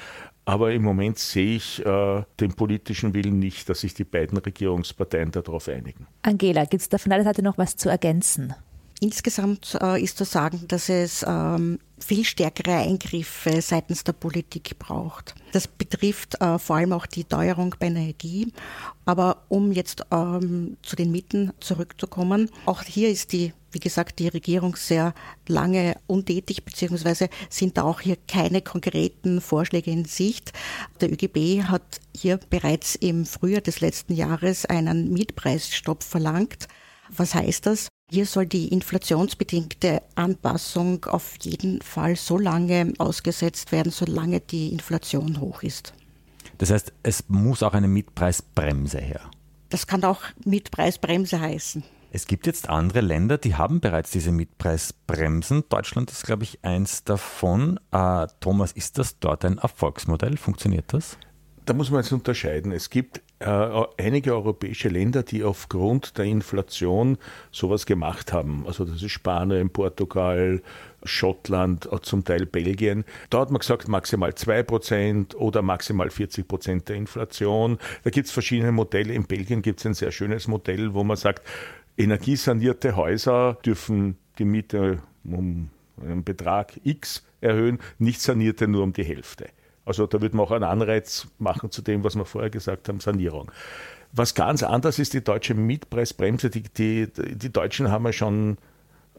Aber 0.44 0.72
im 0.72 0.83
Moment 0.83 1.18
sehe 1.18 1.57
ich 1.57 1.85
äh, 1.85 2.22
den 2.38 2.52
politischen 2.54 3.14
Willen 3.14 3.38
nicht, 3.38 3.68
dass 3.68 3.80
sich 3.80 3.94
die 3.94 4.04
beiden 4.04 4.37
Regierungsparteien 4.37 5.30
darauf 5.30 5.68
einigen. 5.68 6.07
Angela, 6.22 6.64
gibt 6.64 6.83
es 6.83 6.88
da 6.88 6.98
von 6.98 7.11
deiner 7.11 7.24
Seite 7.24 7.42
noch 7.42 7.57
was 7.57 7.76
zu 7.76 7.88
ergänzen? 7.88 8.54
Insgesamt 9.00 9.76
äh, 9.83 10.02
ist 10.02 10.16
zu 10.16 10.24
sagen, 10.24 10.66
dass 10.68 10.88
es 10.88 11.24
ähm, 11.26 11.78
viel 11.98 12.24
stärkere 12.24 12.76
Eingriffe 12.76 13.61
seitens 13.61 14.04
der 14.04 14.12
Politik 14.12 14.78
braucht. 14.78 15.35
Das 15.52 15.66
betrifft 15.66 16.40
äh, 16.40 16.59
vor 16.59 16.76
allem 16.76 16.92
auch 16.92 17.07
die 17.07 17.24
Teuerung 17.24 17.74
bei 17.78 17.87
Energie. 17.87 18.52
Aber 19.04 19.42
um 19.48 19.72
jetzt 19.72 20.07
ähm, 20.11 20.76
zu 20.83 20.96
den 20.96 21.11
Mieten 21.11 21.52
zurückzukommen, 21.61 22.50
auch 22.66 22.83
hier 22.83 23.11
ist 23.11 23.33
die, 23.33 23.52
wie 23.74 23.80
gesagt, 23.80 24.18
die 24.18 24.28
Regierung 24.28 24.76
sehr 24.76 25.14
lange 25.46 25.96
untätig, 26.06 26.64
beziehungsweise 26.64 27.28
sind 27.50 27.76
da 27.76 27.82
auch 27.82 28.00
hier 28.00 28.16
keine 28.28 28.62
konkreten 28.62 29.40
Vorschläge 29.40 29.90
in 29.90 30.04
Sicht. 30.04 30.52
Der 31.00 31.12
ÖGB 31.12 31.64
hat 31.64 32.00
hier 32.16 32.38
bereits 32.50 32.94
im 32.94 33.26
Frühjahr 33.26 33.60
des 33.60 33.80
letzten 33.80 34.14
Jahres 34.14 34.64
einen 34.64 35.12
Mietpreisstopp 35.12 36.02
verlangt. 36.02 36.68
Was 37.10 37.34
heißt 37.34 37.66
das? 37.66 37.88
Hier 38.10 38.26
soll 38.26 38.46
die 38.46 38.68
inflationsbedingte 38.68 40.02
Anpassung 40.14 41.04
auf 41.06 41.34
jeden 41.40 41.80
Fall 41.82 42.16
so 42.16 42.38
lange 42.38 42.92
ausgesetzt 42.98 43.72
werden, 43.72 43.90
solange 43.90 44.40
die 44.40 44.72
Inflation 44.72 45.40
hoch 45.40 45.62
ist. 45.62 45.94
Das 46.58 46.70
heißt, 46.70 46.92
es 47.02 47.24
muss 47.28 47.62
auch 47.62 47.72
eine 47.72 47.88
Mietpreisbremse 47.88 48.98
her. 48.98 49.20
Das 49.70 49.87
kann 49.87 50.04
auch 50.04 50.22
Mietpreisbremse 50.44 51.40
heißen. 51.40 51.82
Es 52.14 52.29
gibt 52.29 52.46
jetzt 52.46 52.68
andere 52.68 53.00
Länder, 53.00 53.38
die 53.38 53.57
haben 53.57 53.81
bereits 53.81 54.12
diese 54.12 54.31
Mietpreisbremsen. 54.31 55.64
Deutschland 55.68 56.12
ist, 56.12 56.24
glaube 56.24 56.44
ich, 56.44 56.61
eins 56.62 57.03
davon. 57.03 57.81
Äh, 57.90 58.29
Thomas, 58.38 58.70
ist 58.70 58.98
das 58.98 59.18
dort 59.18 59.44
ein 59.44 59.59
Erfolgsmodell? 59.59 60.37
Funktioniert 60.37 60.92
das? 60.92 61.18
Da 61.64 61.74
muss 61.74 61.90
man 61.90 62.03
jetzt 62.03 62.12
unterscheiden. 62.12 62.70
Es 62.70 62.88
gibt 62.88 63.20
äh, 63.40 63.83
einige 63.98 64.33
europäische 64.33 64.90
Länder, 64.90 65.24
die 65.24 65.42
aufgrund 65.42 66.16
der 66.16 66.27
Inflation 66.27 67.18
sowas 67.50 67.85
gemacht 67.85 68.33
haben. 68.33 68.62
Also 68.64 68.85
das 68.85 69.03
ist 69.03 69.11
Spanien, 69.11 69.70
Portugal, 69.70 70.62
Schottland, 71.03 71.88
äh, 71.90 72.00
zum 72.00 72.22
Teil 72.22 72.46
Belgien. 72.46 73.05
Da 73.31 73.40
hat 73.40 73.50
man 73.50 73.59
gesagt, 73.59 73.88
maximal 73.88 74.31
2% 74.31 75.35
oder 75.35 75.62
maximal 75.62 76.11
40% 76.11 76.85
der 76.85 76.94
Inflation. 76.94 77.79
Da 78.05 78.11
gibt 78.11 78.29
es 78.29 78.33
verschiedene 78.33 78.70
Modelle. 78.70 79.12
In 79.12 79.24
Belgien 79.24 79.62
gibt 79.62 79.81
es 79.81 79.87
ein 79.87 79.94
sehr 79.94 80.12
schönes 80.12 80.46
Modell, 80.46 80.94
wo 80.94 81.03
man 81.03 81.16
sagt, 81.16 81.42
energiesanierte 81.96 82.96
Häuser 82.96 83.59
dürfen 83.64 84.16
die 84.38 84.44
Miete 84.44 84.98
um 85.24 85.70
einen 86.02 86.24
Betrag 86.24 86.80
X 86.83 87.24
erhöhen, 87.40 87.78
nicht 87.98 88.20
sanierte 88.20 88.66
nur 88.66 88.83
um 88.83 88.92
die 88.92 89.04
Hälfte. 89.04 89.48
Also 89.85 90.07
da 90.07 90.20
würde 90.20 90.37
man 90.37 90.46
auch 90.46 90.50
einen 90.50 90.64
Anreiz 90.64 91.28
machen 91.38 91.70
zu 91.70 91.83
dem, 91.83 92.04
was 92.04 92.16
wir 92.16 92.24
vorher 92.24 92.50
gesagt 92.50 92.88
haben, 92.88 93.00
Sanierung. 93.00 93.50
Was 94.12 94.35
ganz 94.35 94.62
anders 94.62 94.98
ist 94.98 95.12
die 95.12 95.22
deutsche 95.22 95.54
Mietpreisbremse. 95.54 96.48
Die, 96.48 96.62
die, 96.62 97.09
die 97.12 97.52
Deutschen 97.52 97.90
haben 97.90 98.07
ja 98.07 98.12
schon 98.12 98.59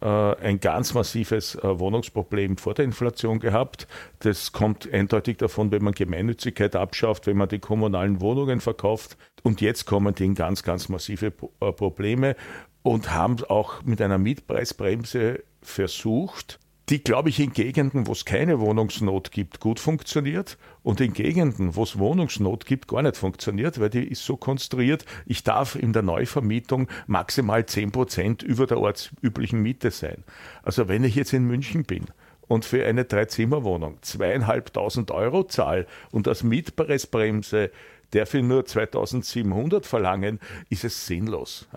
ein 0.06 0.60
ganz 0.60 0.94
massives 0.94 1.56
äh, 1.56 1.80
Wohnungsproblem 1.80 2.58
vor 2.58 2.74
der 2.74 2.86
Inflation 2.86 3.40
gehabt. 3.40 3.88
Das 4.20 4.52
kommt 4.52 4.92
eindeutig 4.92 5.38
davon, 5.38 5.72
wenn 5.72 5.84
man 5.84 5.94
Gemeinnützigkeit 5.94 6.76
abschafft, 6.76 7.28
wenn 7.28 7.38
man 7.38 7.50
die 7.50 7.60
kommunalen 7.60 8.20
Wohnungen 8.22 8.62
verkauft. 8.62 9.18
Und 9.44 9.62
jetzt 9.62 9.86
kommen 9.86 10.14
in 10.20 10.36
ganz, 10.36 10.64
ganz 10.64 10.90
massive 10.90 11.28
äh, 11.28 11.72
Probleme 11.72 12.36
und 12.84 13.12
haben 13.12 13.44
auch 13.46 13.84
mit 13.84 14.02
einer 14.02 14.18
Mietpreisbremse 14.18 15.44
versucht, 15.62 16.60
die, 16.90 17.04
glaube 17.04 17.30
ich, 17.30 17.40
in 17.40 17.52
Gegenden, 17.52 18.06
wo 18.06 18.12
es 18.12 18.26
keine 18.26 18.60
Wohnungsnot 18.60 19.32
gibt, 19.32 19.60
gut 19.60 19.80
funktioniert 19.80 20.58
und 20.84 21.02
in 21.02 21.14
Gegenden, 21.14 21.76
wo 21.76 21.84
es 21.84 21.98
Wohnungsnot 21.98 22.66
gibt, 22.66 22.88
gar 22.88 23.02
nicht 23.02 23.18
funktioniert, 23.18 23.80
weil 23.80 23.90
die 23.90 24.08
ist 24.08 24.24
so 24.24 24.38
konstruiert, 24.38 25.06
ich 25.26 25.44
darf 25.44 25.76
in 25.76 25.94
der 25.94 26.04
Neuvermietung 26.04 26.88
maximal 27.08 27.66
10 27.66 27.92
Prozent 27.92 28.44
über 28.44 28.68
der 28.68 28.80
ortsüblichen 28.80 29.62
Miete 29.62 29.90
sein. 29.90 30.24
Also 30.62 30.88
wenn 30.88 31.04
ich 31.04 31.16
jetzt 31.16 31.34
in 31.34 31.46
München 31.46 31.86
bin 31.86 32.06
und 32.48 32.66
für 32.66 32.86
eine 32.86 33.06
Dreizimmerwohnung 33.06 33.98
zweieinhalbtausend 34.02 35.10
Euro 35.10 35.44
zahle 35.46 35.88
und 36.12 36.28
als 36.28 36.44
Mietpreisbremse 36.44 37.72
darf 38.12 38.34
ich 38.36 38.44
nur 38.44 38.64
2700 38.64 39.88
verlangen, 39.88 40.40
ist 40.70 40.84
es 40.84 41.08
sinnlos. 41.08 41.68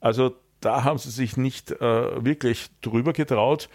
Also 0.00 0.34
da 0.60 0.84
haben 0.84 0.98
sie 0.98 1.10
sich 1.10 1.36
nicht 1.36 1.70
äh, 1.70 2.24
wirklich 2.24 2.68
drüber 2.82 3.12
getraut. 3.12 3.68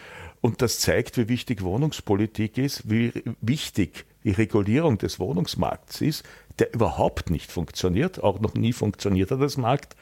Und 0.46 0.62
das 0.62 0.78
zeigt, 0.78 1.18
wie 1.18 1.28
wichtig 1.28 1.64
Wohnungspolitik 1.64 2.60
ist, 2.60 2.88
wie 2.88 3.12
wichtig 3.42 4.06
die 4.24 4.30
Regulierung 4.30 5.00
des 5.00 5.20
Wohnungsmarkts 5.20 6.02
ist, 6.02 6.24
der 6.60 6.72
überhaupt 6.72 7.32
nicht 7.32 7.52
funktioniert, 7.52 8.24
auch 8.24 8.40
noch 8.40 8.54
nie 8.54 8.72
funktioniert 8.72 9.32
hat 9.32 9.42
als 9.42 9.58
Markt. 9.58 9.96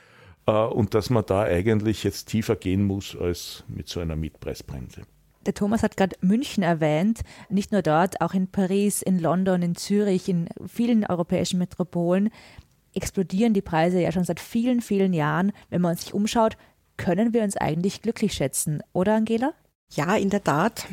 äh, 0.46 0.52
und 0.52 0.96
dass 0.96 1.10
man 1.10 1.26
da 1.26 1.44
eigentlich 1.44 2.04
jetzt 2.04 2.26
tiefer 2.26 2.58
gehen 2.58 2.84
muss 2.84 3.16
als 3.16 3.64
mit 3.70 3.88
so 3.88 4.02
einer 4.02 4.18
Mietpreisbremse. 4.18 5.04
Der 5.46 5.54
Thomas 5.54 5.82
hat 5.82 5.96
gerade 5.96 6.18
München 6.20 6.62
erwähnt. 6.62 7.22
Nicht 7.48 7.72
nur 7.72 7.82
dort, 7.82 8.20
auch 8.20 8.34
in 8.34 8.48
Paris, 8.48 9.02
in 9.02 9.20
London, 9.20 9.62
in 9.62 9.76
Zürich, 9.76 10.28
in 10.28 10.50
vielen 10.68 11.06
europäischen 11.06 11.58
Metropolen 11.58 12.32
explodieren 12.94 13.54
die 13.54 13.62
Preise 13.62 14.02
ja 14.02 14.12
schon 14.12 14.26
seit 14.26 14.42
vielen, 14.42 14.82
vielen 14.82 15.14
Jahren. 15.14 15.54
Wenn 15.70 15.82
man 15.82 15.96
sich 15.96 16.14
umschaut, 16.14 16.58
können 16.98 17.34
wir 17.34 17.44
uns 17.44 17.56
eigentlich 17.56 18.02
glücklich 18.02 18.34
schätzen, 18.34 18.84
oder 18.92 19.16
Angela? 19.16 19.54
Ja, 19.96 20.16
in 20.16 20.32
der 20.32 20.44
Tat. 20.44 20.88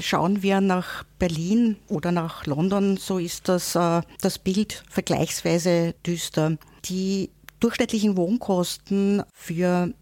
Schauen 0.00 0.42
wir 0.42 0.62
nach 0.62 1.04
Berlin 1.18 1.76
oder 1.88 2.10
nach 2.10 2.46
London, 2.46 2.96
so 2.96 3.18
ist 3.18 3.50
das, 3.50 3.74
äh, 3.74 4.00
das 4.22 4.38
Bild 4.38 4.82
vergleichsweise 4.88 5.94
düster. 6.06 6.56
Die 6.86 7.28
durchschnittlichen 7.60 8.16
Wohnkosten 8.16 9.22
für 9.34 9.92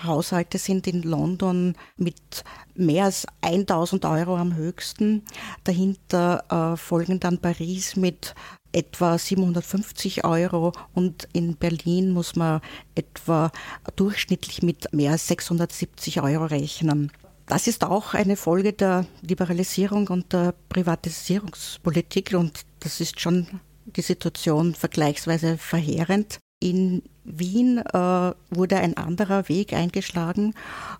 Haushalte 0.00 0.58
sind 0.58 0.86
in 0.86 1.02
London 1.02 1.74
mit 1.96 2.44
mehr 2.76 3.06
als 3.06 3.26
1000 3.40 4.04
Euro 4.04 4.36
am 4.36 4.54
höchsten. 4.54 5.22
Dahinter 5.64 6.44
äh, 6.74 6.76
folgen 6.76 7.18
dann 7.18 7.38
Paris 7.38 7.96
mit 7.96 8.36
etwa 8.70 9.18
750 9.18 10.24
Euro 10.24 10.72
und 10.94 11.28
in 11.32 11.56
Berlin 11.56 12.10
muss 12.10 12.36
man 12.36 12.60
etwa 12.94 13.50
durchschnittlich 13.96 14.62
mit 14.62 14.92
mehr 14.92 15.12
als 15.12 15.26
670 15.26 16.22
Euro 16.22 16.44
rechnen. 16.44 17.10
Das 17.46 17.66
ist 17.66 17.84
auch 17.84 18.14
eine 18.14 18.36
Folge 18.36 18.72
der 18.72 19.06
Liberalisierung 19.20 20.08
und 20.08 20.32
der 20.32 20.54
Privatisierungspolitik 20.70 22.32
und 22.34 22.64
das 22.80 23.00
ist 23.00 23.20
schon 23.20 23.60
die 23.84 24.02
Situation 24.02 24.74
vergleichsweise 24.74 25.58
verheerend. 25.58 26.38
In 26.60 27.02
Wien 27.24 27.78
äh, 27.78 28.32
wurde 28.50 28.76
ein 28.76 28.96
anderer 28.96 29.48
Weg 29.50 29.74
eingeschlagen 29.74 30.54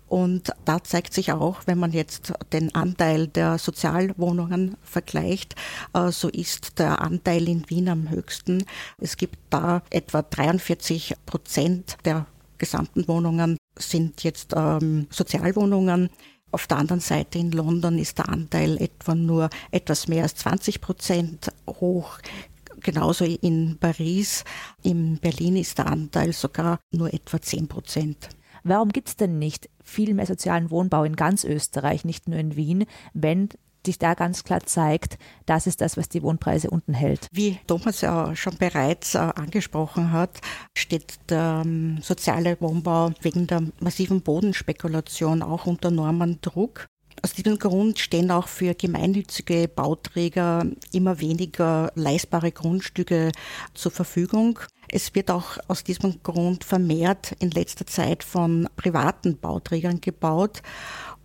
und 0.06 0.52
da 0.66 0.84
zeigt 0.84 1.14
sich 1.14 1.32
auch, 1.32 1.62
wenn 1.64 1.78
man 1.78 1.92
jetzt 1.92 2.34
den 2.52 2.74
Anteil 2.74 3.28
der 3.28 3.56
Sozialwohnungen 3.56 4.76
vergleicht, 4.82 5.54
äh, 5.94 6.10
so 6.10 6.28
ist 6.28 6.78
der 6.78 7.00
Anteil 7.00 7.48
in 7.48 7.68
Wien 7.70 7.88
am 7.88 8.10
höchsten. 8.10 8.64
Es 8.98 9.16
gibt 9.16 9.38
da 9.48 9.82
etwa 9.88 10.20
43 10.20 11.14
Prozent 11.24 11.96
der 12.04 12.26
gesamten 12.58 13.08
Wohnungen 13.08 13.56
sind 13.78 14.22
jetzt 14.22 14.52
ähm, 14.56 15.06
Sozialwohnungen. 15.10 16.10
Auf 16.54 16.68
der 16.68 16.76
anderen 16.76 17.00
Seite 17.00 17.36
in 17.40 17.50
London 17.50 17.98
ist 17.98 18.18
der 18.18 18.28
Anteil 18.28 18.80
etwa 18.80 19.16
nur 19.16 19.50
etwas 19.72 20.06
mehr 20.06 20.22
als 20.22 20.36
20 20.36 20.80
Prozent 20.80 21.50
hoch. 21.66 22.20
Genauso 22.78 23.24
in 23.24 23.76
Paris. 23.80 24.44
In 24.84 25.18
Berlin 25.18 25.56
ist 25.56 25.78
der 25.78 25.88
Anteil 25.88 26.32
sogar 26.32 26.78
nur 26.92 27.12
etwa 27.12 27.42
10 27.42 27.66
Prozent. 27.66 28.28
Warum 28.62 28.90
gibt 28.90 29.08
es 29.08 29.16
denn 29.16 29.40
nicht 29.40 29.68
viel 29.82 30.14
mehr 30.14 30.26
sozialen 30.26 30.70
Wohnbau 30.70 31.02
in 31.02 31.16
ganz 31.16 31.42
Österreich, 31.42 32.04
nicht 32.04 32.28
nur 32.28 32.38
in 32.38 32.54
Wien, 32.54 32.84
wenn 33.14 33.48
sich 33.86 33.98
da 33.98 34.14
ganz 34.14 34.44
klar 34.44 34.60
zeigt, 34.64 35.18
das 35.46 35.66
ist 35.66 35.80
das, 35.80 35.96
was 35.96 36.08
die 36.08 36.22
Wohnpreise 36.22 36.70
unten 36.70 36.94
hält. 36.94 37.28
Wie 37.32 37.58
Thomas 37.66 38.00
ja 38.00 38.34
schon 38.36 38.56
bereits 38.58 39.14
äh, 39.14 39.18
angesprochen 39.18 40.12
hat, 40.12 40.40
steht 40.76 41.18
der 41.28 41.62
ähm, 41.64 41.98
soziale 42.02 42.56
Wohnbau 42.60 43.12
wegen 43.20 43.46
der 43.46 43.62
massiven 43.80 44.20
Bodenspekulation 44.20 45.42
auch 45.42 45.66
unter 45.66 45.88
enormen 45.88 46.38
Druck. 46.40 46.88
Aus 47.22 47.32
diesem 47.32 47.58
Grund 47.58 47.98
stehen 48.00 48.30
auch 48.30 48.48
für 48.48 48.74
gemeinnützige 48.74 49.68
Bauträger 49.68 50.66
immer 50.92 51.20
weniger 51.20 51.90
leistbare 51.94 52.52
Grundstücke 52.52 53.32
zur 53.72 53.92
Verfügung. 53.92 54.58
Es 54.88 55.14
wird 55.14 55.30
auch 55.30 55.56
aus 55.68 55.84
diesem 55.84 56.22
Grund 56.22 56.64
vermehrt 56.64 57.34
in 57.38 57.50
letzter 57.50 57.86
Zeit 57.86 58.22
von 58.24 58.68
privaten 58.76 59.38
Bauträgern 59.38 60.00
gebaut. 60.00 60.60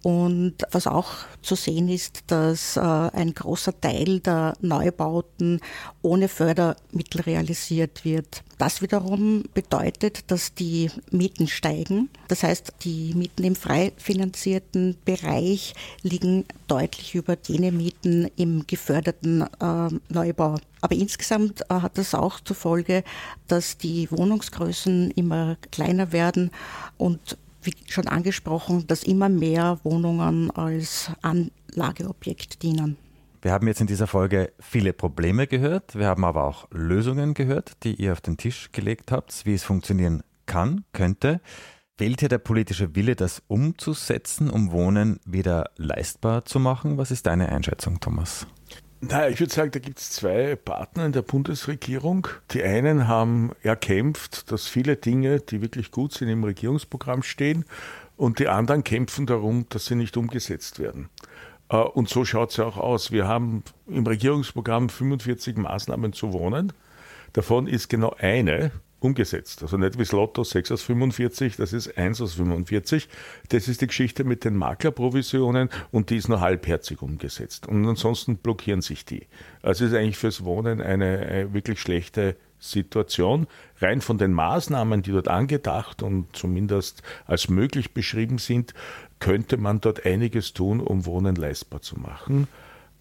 Und 0.02 0.56
was 0.72 0.88
auch 0.88 1.10
zu 1.42 1.56
sehen 1.56 1.90
ist, 1.90 2.24
dass 2.28 2.78
äh, 2.78 2.80
ein 2.80 3.34
großer 3.34 3.80
Teil 3.80 4.22
der 4.22 4.54
Neubauten 4.62 5.60
ohne 6.02 6.30
Fördermittel 6.30 7.22
realisiert 7.22 8.06
wird. 8.06 8.44
Das 8.58 8.82
wiederum 8.82 9.44
bedeutet, 9.54 10.32
dass 10.32 10.54
die 10.54 10.90
Mieten 11.12 11.48
steigen. 11.48 12.10
Das 12.30 12.44
heißt, 12.44 12.74
die 12.84 13.14
Mieten 13.14 13.44
im 13.44 13.56
frei 13.56 13.92
finanzierten 13.98 14.98
Bereich 15.04 15.74
liegen 16.02 16.46
deutlich 16.68 17.16
über 17.16 17.38
jene 17.46 17.72
Mieten 17.72 18.30
im 18.38 18.66
geförderten 18.68 19.42
äh, 19.42 20.14
Neubau. 20.14 20.56
Aber 20.82 20.96
insgesamt 20.96 21.62
äh, 21.70 21.74
hat 21.74 21.98
das 21.98 22.16
auch 22.16 22.40
zur 22.40 22.56
Folge, 22.56 23.04
dass 23.48 23.78
die 23.78 24.10
Wohnungsgrößen 24.12 25.12
immer 25.12 25.58
kleiner 25.72 26.14
werden 26.14 26.52
und 26.98 27.38
wie 27.62 27.74
schon 27.88 28.08
angesprochen, 28.08 28.86
dass 28.88 29.04
immer 29.04 29.30
mehr 29.30 29.80
Wohnungen 29.84 30.52
als 30.52 31.12
Anlageobjekt 31.22 32.64
dienen. 32.64 32.98
Wir 33.42 33.54
haben 33.54 33.68
jetzt 33.68 33.80
in 33.80 33.88
dieser 33.88 34.08
Folge 34.08 34.52
viele 34.60 34.92
Probleme 34.92 35.48
gehört, 35.48 35.98
wir 35.98 36.08
haben 36.08 36.26
aber 36.26 36.44
auch 36.44 36.68
Lösungen 36.72 37.34
gehört, 37.34 37.84
die 37.84 37.96
ihr 37.96 38.12
auf 38.12 38.22
den 38.22 38.36
Tisch 38.36 38.72
gelegt 38.74 39.12
habt, 39.12 39.46
wie 39.46 39.54
es 39.54 39.64
funktionieren 39.64 40.24
kann, 40.46 40.84
könnte. 40.92 41.40
Fehlt 41.98 42.20
hier 42.20 42.30
der 42.30 42.38
politische 42.38 42.96
Wille, 42.96 43.16
das 43.16 43.42
umzusetzen, 43.48 44.50
um 44.50 44.72
Wohnen 44.72 45.20
wieder 45.26 45.72
leistbar 45.78 46.46
zu 46.46 46.60
machen? 46.60 46.98
Was 46.98 47.12
ist 47.12 47.28
deine 47.28 47.50
Einschätzung, 47.50 48.00
Thomas? 48.00 48.46
Naja, 49.02 49.30
ich 49.30 49.40
würde 49.40 49.54
sagen, 49.54 49.72
da 49.72 49.80
gibt 49.80 50.00
es 50.00 50.12
zwei 50.12 50.58
Partner 50.58 51.06
in 51.06 51.14
der 51.14 51.22
Bundesregierung. 51.22 52.28
Die 52.52 52.62
einen 52.62 53.08
haben 53.08 53.52
erkämpft, 53.64 54.52
dass 54.52 54.68
viele 54.68 54.98
Dinge, 54.98 55.40
die 55.40 55.62
wirklich 55.62 55.92
gut 55.92 56.14
sind, 56.14 56.28
im 56.28 56.44
Regierungsprogramm 56.44 57.24
stehen 57.24 57.64
und 58.18 58.40
die 58.40 58.50
anderen 58.50 58.84
kämpfen 58.84 59.26
darum, 59.26 59.66
dass 59.70 59.86
sie 59.86 59.96
nicht 59.96 60.18
umgesetzt 60.18 60.80
werden. 60.80 61.10
Äh, 61.70 61.78
und 61.78 62.10
so 62.10 62.26
schaut 62.26 62.52
es 62.52 62.58
ja 62.58 62.66
auch 62.66 62.76
aus. 62.76 63.12
Wir 63.12 63.26
haben 63.26 63.64
im 63.88 64.06
Regierungsprogramm 64.06 64.90
45 64.90 65.56
Maßnahmen 65.56 66.12
zu 66.12 66.34
wohnen. 66.34 66.74
Davon 67.32 67.68
ist 67.68 67.88
genau 67.88 68.16
eine, 68.20 68.72
umgesetzt. 69.00 69.62
Also 69.62 69.78
nicht 69.78 69.96
wie 69.96 70.04
das 70.04 70.12
Lotto 70.12 70.44
6 70.44 70.72
aus 70.72 70.82
45, 70.84 71.56
das 71.56 71.74
ist 71.74 71.98
1 71.98 72.22
aus 72.22 72.34
45. 72.34 73.08
Das 73.50 73.68
ist 73.68 73.82
die 73.82 73.88
Geschichte 73.88 74.24
mit 74.24 74.44
den 74.44 74.56
Maklerprovisionen 74.56 75.70
und 75.92 76.10
die 76.10 76.18
ist 76.18 76.30
nur 76.30 76.42
halbherzig 76.42 77.02
umgesetzt. 77.02 77.68
Und 77.68 77.88
ansonsten 77.88 78.38
blockieren 78.38 78.82
sich 78.82 79.06
die. 79.06 79.28
Also 79.62 79.86
ist 79.86 79.94
eigentlich 79.94 80.18
fürs 80.18 80.44
Wohnen 80.44 80.82
eine 80.82 81.54
wirklich 81.54 81.80
schlechte 81.80 82.36
Situation. 82.60 83.48
Rein 83.80 84.02
von 84.02 84.18
den 84.18 84.34
Maßnahmen, 84.34 85.02
die 85.02 85.12
dort 85.12 85.30
angedacht 85.30 86.04
und 86.04 86.36
zumindest 86.36 87.04
als 87.26 87.50
möglich 87.50 87.94
beschrieben 87.94 88.38
sind, 88.38 88.74
könnte 89.20 89.58
man 89.58 89.80
dort 89.80 90.06
einiges 90.06 90.54
tun, 90.54 90.82
um 90.82 91.06
Wohnen 91.06 91.36
leistbar 91.36 91.82
zu 91.82 91.98
machen 91.98 92.48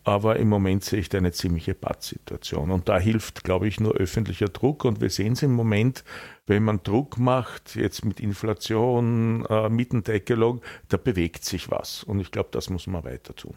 aber 0.08 0.36
im 0.36 0.48
Moment 0.48 0.84
sehe 0.84 1.00
ich 1.00 1.08
da 1.08 1.18
eine 1.18 1.32
ziemliche 1.32 1.74
Pattsituation. 1.74 2.70
Und 2.70 2.88
da 2.88 2.98
hilft, 2.98 3.44
glaube 3.44 3.68
ich, 3.68 3.80
nur 3.80 3.94
öffentlicher 3.94 4.48
Druck. 4.48 4.84
Und 4.84 5.00
wir 5.00 5.10
sehen 5.10 5.34
es 5.34 5.42
im 5.42 5.52
Moment, 5.52 6.04
wenn 6.46 6.64
man 6.64 6.82
Druck 6.82 7.18
macht, 7.18 7.76
jetzt 7.76 8.04
mit 8.04 8.20
Inflation, 8.20 9.44
äh, 9.46 9.68
Mietendeckelung, 9.68 10.62
da 10.88 10.96
bewegt 10.96 11.44
sich 11.44 11.70
was. 11.70 12.02
Und 12.02 12.20
ich 12.20 12.30
glaube, 12.30 12.48
das 12.52 12.70
muss 12.70 12.86
man 12.86 13.04
weiter 13.04 13.34
tun. 13.34 13.54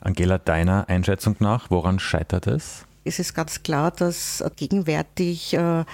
Angela, 0.00 0.38
deiner 0.38 0.88
Einschätzung 0.88 1.36
nach, 1.38 1.70
woran 1.70 1.98
scheitert 1.98 2.46
es? 2.46 2.86
Es 3.04 3.18
ist 3.18 3.34
ganz 3.34 3.62
klar, 3.62 3.90
dass 3.90 4.44
gegenwärtig 4.56 5.54
äh, 5.54 5.84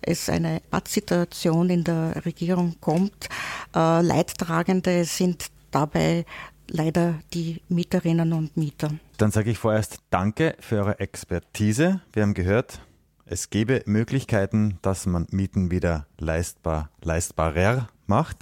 es 0.00 0.28
eine 0.28 0.60
Pattsituation 0.70 1.70
in 1.70 1.84
der 1.84 2.24
Regierung 2.24 2.76
kommt. 2.80 3.28
Äh, 3.74 4.00
Leidtragende 4.02 5.04
sind 5.04 5.46
dabei 5.72 6.24
leider 6.72 7.20
die 7.34 7.60
Mieterinnen 7.68 8.32
und 8.32 8.56
Mieter. 8.56 8.90
Dann 9.18 9.30
sage 9.30 9.50
ich 9.50 9.58
vorerst 9.58 9.98
Danke 10.10 10.56
für 10.58 10.76
eure 10.76 11.00
Expertise. 11.00 12.00
Wir 12.12 12.22
haben 12.22 12.34
gehört, 12.34 12.80
es 13.26 13.50
gäbe 13.50 13.82
Möglichkeiten, 13.86 14.78
dass 14.82 15.06
man 15.06 15.26
Mieten 15.30 15.70
wieder 15.70 16.06
leistbar, 16.18 16.90
leistbarer 17.02 17.88
macht. 18.06 18.38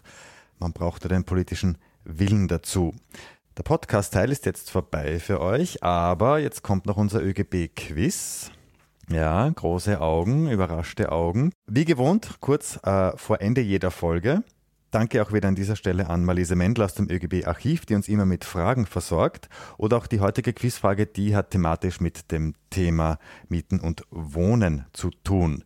Man 0.58 0.72
braucht 0.72 1.10
den 1.10 1.24
politischen 1.24 1.76
Willen 2.04 2.48
dazu. 2.48 2.94
Der 3.56 3.62
Podcast-Teil 3.62 4.30
ist 4.30 4.46
jetzt 4.46 4.70
vorbei 4.70 5.18
für 5.18 5.40
euch, 5.40 5.82
aber 5.82 6.38
jetzt 6.38 6.62
kommt 6.62 6.86
noch 6.86 6.96
unser 6.96 7.22
ÖGB-Quiz. 7.22 8.50
Ja, 9.10 9.48
große 9.48 10.00
Augen, 10.00 10.48
überraschte 10.48 11.10
Augen. 11.10 11.52
Wie 11.66 11.84
gewohnt, 11.84 12.36
kurz 12.40 12.78
äh, 12.84 13.16
vor 13.16 13.40
Ende 13.40 13.60
jeder 13.60 13.90
Folge 13.90 14.44
Danke 14.90 15.22
auch 15.22 15.32
wieder 15.32 15.46
an 15.46 15.54
dieser 15.54 15.76
Stelle 15.76 16.10
an 16.10 16.24
Marlise 16.24 16.56
Mendel 16.56 16.84
aus 16.84 16.94
dem 16.94 17.08
ÖGB-Archiv, 17.08 17.86
die 17.86 17.94
uns 17.94 18.08
immer 18.08 18.26
mit 18.26 18.44
Fragen 18.44 18.86
versorgt. 18.86 19.48
Oder 19.78 19.96
auch 19.96 20.08
die 20.08 20.18
heutige 20.18 20.52
Quizfrage, 20.52 21.06
die 21.06 21.36
hat 21.36 21.50
thematisch 21.50 22.00
mit 22.00 22.32
dem 22.32 22.54
Thema 22.70 23.18
Mieten 23.48 23.78
und 23.78 24.02
Wohnen 24.10 24.86
zu 24.92 25.10
tun. 25.22 25.62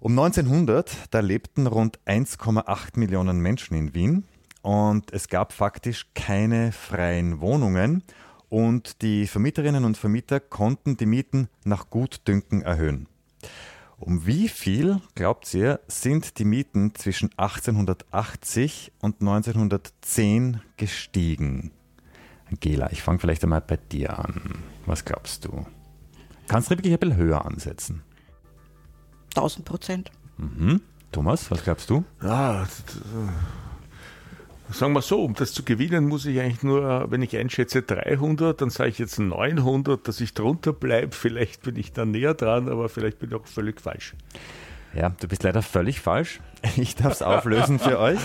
Um 0.00 0.18
1900, 0.18 0.90
da 1.12 1.20
lebten 1.20 1.68
rund 1.68 2.00
1,8 2.06 2.98
Millionen 2.98 3.38
Menschen 3.38 3.76
in 3.76 3.94
Wien 3.94 4.24
und 4.62 5.12
es 5.12 5.28
gab 5.28 5.52
faktisch 5.52 6.08
keine 6.14 6.72
freien 6.72 7.40
Wohnungen 7.40 8.02
und 8.48 9.02
die 9.02 9.28
Vermieterinnen 9.28 9.84
und 9.84 9.96
Vermieter 9.96 10.40
konnten 10.40 10.96
die 10.96 11.06
Mieten 11.06 11.48
nach 11.64 11.90
Gutdünken 11.90 12.62
erhöhen. 12.62 13.06
Um 14.04 14.26
wie 14.26 14.48
viel, 14.48 15.00
glaubt 15.14 15.54
ihr, 15.54 15.78
sind 15.86 16.40
die 16.40 16.44
Mieten 16.44 16.92
zwischen 16.96 17.30
1880 17.36 18.90
und 19.00 19.20
1910 19.20 20.60
gestiegen? 20.76 21.70
Angela, 22.50 22.90
ich 22.90 23.00
fange 23.00 23.20
vielleicht 23.20 23.44
einmal 23.44 23.60
bei 23.60 23.76
dir 23.76 24.18
an. 24.18 24.64
Was 24.86 25.04
glaubst 25.04 25.44
du? 25.44 25.66
Kannst 26.48 26.68
du 26.68 26.70
wirklich 26.74 26.92
ein 26.92 26.98
bisschen 26.98 27.16
höher 27.16 27.46
ansetzen? 27.46 28.02
1000 29.36 29.64
Prozent. 29.64 30.10
Mhm. 30.36 30.80
Thomas, 31.12 31.48
was 31.52 31.62
glaubst 31.62 31.88
du? 31.88 32.04
Ja, 32.24 32.66
sagen 34.72 34.92
wir 34.92 35.02
so, 35.02 35.24
um 35.24 35.34
das 35.34 35.52
zu 35.52 35.62
gewinnen, 35.62 36.08
muss 36.08 36.26
ich 36.26 36.40
eigentlich 36.40 36.62
nur, 36.62 37.10
wenn 37.10 37.22
ich 37.22 37.36
einschätze 37.36 37.82
300, 37.82 38.60
dann 38.60 38.70
sage 38.70 38.90
ich 38.90 38.98
jetzt 38.98 39.18
900, 39.18 40.06
dass 40.06 40.20
ich 40.20 40.34
drunter 40.34 40.72
bleibe. 40.72 41.14
Vielleicht 41.14 41.62
bin 41.62 41.76
ich 41.76 41.92
da 41.92 42.04
näher 42.04 42.34
dran, 42.34 42.68
aber 42.68 42.88
vielleicht 42.88 43.18
bin 43.18 43.30
ich 43.30 43.36
auch 43.36 43.46
völlig 43.46 43.80
falsch. 43.80 44.14
Ja, 44.94 45.08
du 45.08 45.26
bist 45.26 45.42
leider 45.42 45.62
völlig 45.62 46.00
falsch. 46.00 46.40
Ich 46.76 46.94
darf 46.94 47.14
es 47.14 47.22
auflösen 47.22 47.78
für 47.78 47.98
euch. 47.98 48.20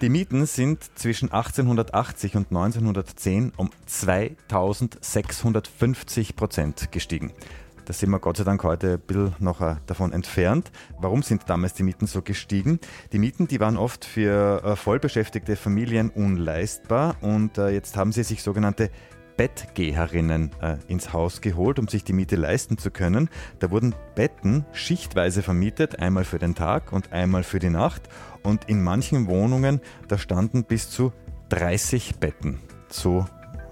Die 0.00 0.08
Mieten 0.08 0.46
sind 0.46 0.82
zwischen 0.98 1.30
1880 1.30 2.36
und 2.36 2.46
1910 2.48 3.52
um 3.56 3.68
2650 3.86 6.36
Prozent 6.36 6.90
gestiegen. 6.90 7.34
Da 7.84 7.92
sind 7.92 8.10
wir 8.10 8.18
Gott 8.18 8.38
sei 8.38 8.44
Dank 8.44 8.64
heute 8.64 8.94
ein 8.94 9.00
bisschen 9.00 9.34
noch 9.40 9.60
äh, 9.60 9.76
davon 9.86 10.12
entfernt. 10.12 10.72
Warum 10.98 11.22
sind 11.22 11.42
damals 11.48 11.74
die 11.74 11.82
Mieten 11.82 12.06
so 12.06 12.22
gestiegen? 12.22 12.80
Die 13.12 13.18
Mieten, 13.18 13.46
die 13.46 13.60
waren 13.60 13.76
oft 13.76 14.06
für 14.06 14.62
äh, 14.64 14.76
vollbeschäftigte 14.76 15.54
Familien 15.56 16.08
unleistbar 16.08 17.16
und 17.20 17.58
äh, 17.58 17.68
jetzt 17.68 17.96
haben 17.96 18.12
sie 18.12 18.22
sich 18.22 18.42
sogenannte 18.42 18.90
Bettgeherinnen 19.36 20.50
äh, 20.62 20.76
ins 20.86 21.12
Haus 21.12 21.40
geholt, 21.42 21.78
um 21.78 21.88
sich 21.88 22.04
die 22.04 22.12
Miete 22.12 22.36
leisten 22.36 22.78
zu 22.78 22.90
können. 22.90 23.28
Da 23.58 23.70
wurden 23.70 23.94
Betten 24.14 24.64
schichtweise 24.72 25.42
vermietet, 25.42 25.98
einmal 25.98 26.24
für 26.24 26.38
den 26.38 26.54
Tag 26.54 26.92
und 26.92 27.12
einmal 27.12 27.42
für 27.42 27.58
die 27.58 27.70
Nacht. 27.70 28.08
Und 28.42 28.68
in 28.68 28.82
manchen 28.82 29.26
Wohnungen, 29.26 29.80
da 30.08 30.16
standen 30.16 30.64
bis 30.64 30.88
zu 30.88 31.12
30 31.50 32.16
Betten. 32.16 32.60
So 32.88 33.26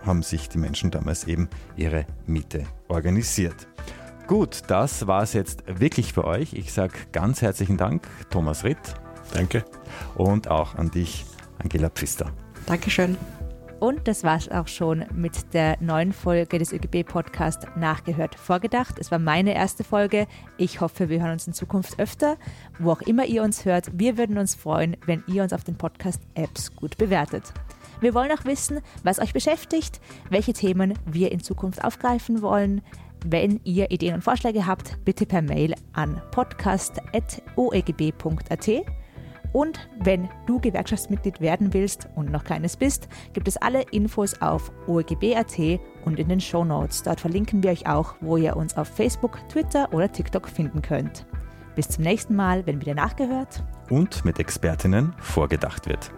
haben 0.04 0.22
sich 0.22 0.48
die 0.48 0.58
Menschen 0.58 0.90
damals 0.90 1.24
eben 1.24 1.48
ihre 1.76 2.06
Miete 2.26 2.64
organisiert. 2.88 3.68
Gut, 4.26 4.62
das 4.68 5.06
war 5.06 5.22
es 5.22 5.32
jetzt 5.32 5.64
wirklich 5.66 6.12
für 6.12 6.24
euch. 6.24 6.52
Ich 6.54 6.72
sage 6.72 6.94
ganz 7.12 7.42
herzlichen 7.42 7.76
Dank, 7.76 8.06
Thomas 8.30 8.64
Ritt. 8.64 8.94
Danke. 9.34 9.64
Und 10.14 10.48
auch 10.48 10.74
an 10.76 10.90
dich, 10.90 11.24
Angela 11.58 11.90
Pfister. 11.90 12.30
Dankeschön. 12.66 13.16
Und 13.80 14.06
das 14.06 14.22
war 14.22 14.36
es 14.36 14.48
auch 14.48 14.68
schon 14.68 15.04
mit 15.12 15.54
der 15.54 15.76
neuen 15.80 16.12
Folge 16.12 16.60
des 16.60 16.72
ÖGB-Podcast 16.72 17.66
Nachgehört 17.76 18.36
Vorgedacht. 18.36 19.00
Es 19.00 19.10
war 19.10 19.18
meine 19.18 19.54
erste 19.54 19.82
Folge. 19.82 20.28
Ich 20.56 20.80
hoffe, 20.80 21.08
wir 21.08 21.20
hören 21.20 21.32
uns 21.32 21.48
in 21.48 21.52
Zukunft 21.52 21.98
öfter. 21.98 22.36
Wo 22.78 22.92
auch 22.92 23.02
immer 23.02 23.26
ihr 23.26 23.42
uns 23.42 23.64
hört, 23.64 23.90
wir 23.98 24.18
würden 24.18 24.38
uns 24.38 24.54
freuen, 24.54 24.96
wenn 25.06 25.24
ihr 25.26 25.42
uns 25.42 25.52
auf 25.52 25.64
den 25.64 25.76
Podcast-Apps 25.76 26.76
gut 26.76 26.96
bewertet. 26.96 27.52
Wir 28.00 28.14
wollen 28.14 28.30
auch 28.30 28.44
wissen, 28.44 28.80
was 29.02 29.18
euch 29.18 29.32
beschäftigt, 29.32 30.00
welche 30.30 30.52
Themen 30.52 30.94
wir 31.04 31.32
in 31.32 31.40
Zukunft 31.40 31.82
aufgreifen 31.82 32.40
wollen. 32.40 32.82
Wenn 33.24 33.60
ihr 33.64 33.90
Ideen 33.90 34.14
und 34.14 34.24
Vorschläge 34.24 34.66
habt, 34.66 35.04
bitte 35.04 35.26
per 35.26 35.42
Mail 35.42 35.74
an 35.92 36.22
podcast.oegb.at. 36.32 38.68
Und 39.52 39.88
wenn 40.00 40.30
du 40.46 40.58
Gewerkschaftsmitglied 40.60 41.40
werden 41.40 41.74
willst 41.74 42.08
und 42.16 42.32
noch 42.32 42.42
keines 42.42 42.76
bist, 42.76 43.08
gibt 43.34 43.46
es 43.48 43.58
alle 43.58 43.82
Infos 43.90 44.40
auf 44.40 44.72
oegb.at 44.86 45.58
und 46.04 46.18
in 46.18 46.28
den 46.28 46.40
Show 46.40 46.64
Notes. 46.64 47.02
Dort 47.02 47.20
verlinken 47.20 47.62
wir 47.62 47.70
euch 47.70 47.86
auch, 47.86 48.14
wo 48.20 48.38
ihr 48.38 48.56
uns 48.56 48.76
auf 48.76 48.88
Facebook, 48.88 49.38
Twitter 49.48 49.88
oder 49.92 50.10
TikTok 50.10 50.48
finden 50.48 50.82
könnt. 50.82 51.26
Bis 51.74 51.88
zum 51.88 52.04
nächsten 52.04 52.34
Mal, 52.34 52.66
wenn 52.66 52.80
wieder 52.80 52.94
nachgehört 52.94 53.62
und 53.90 54.24
mit 54.24 54.38
Expertinnen 54.38 55.14
vorgedacht 55.18 55.86
wird. 55.86 56.12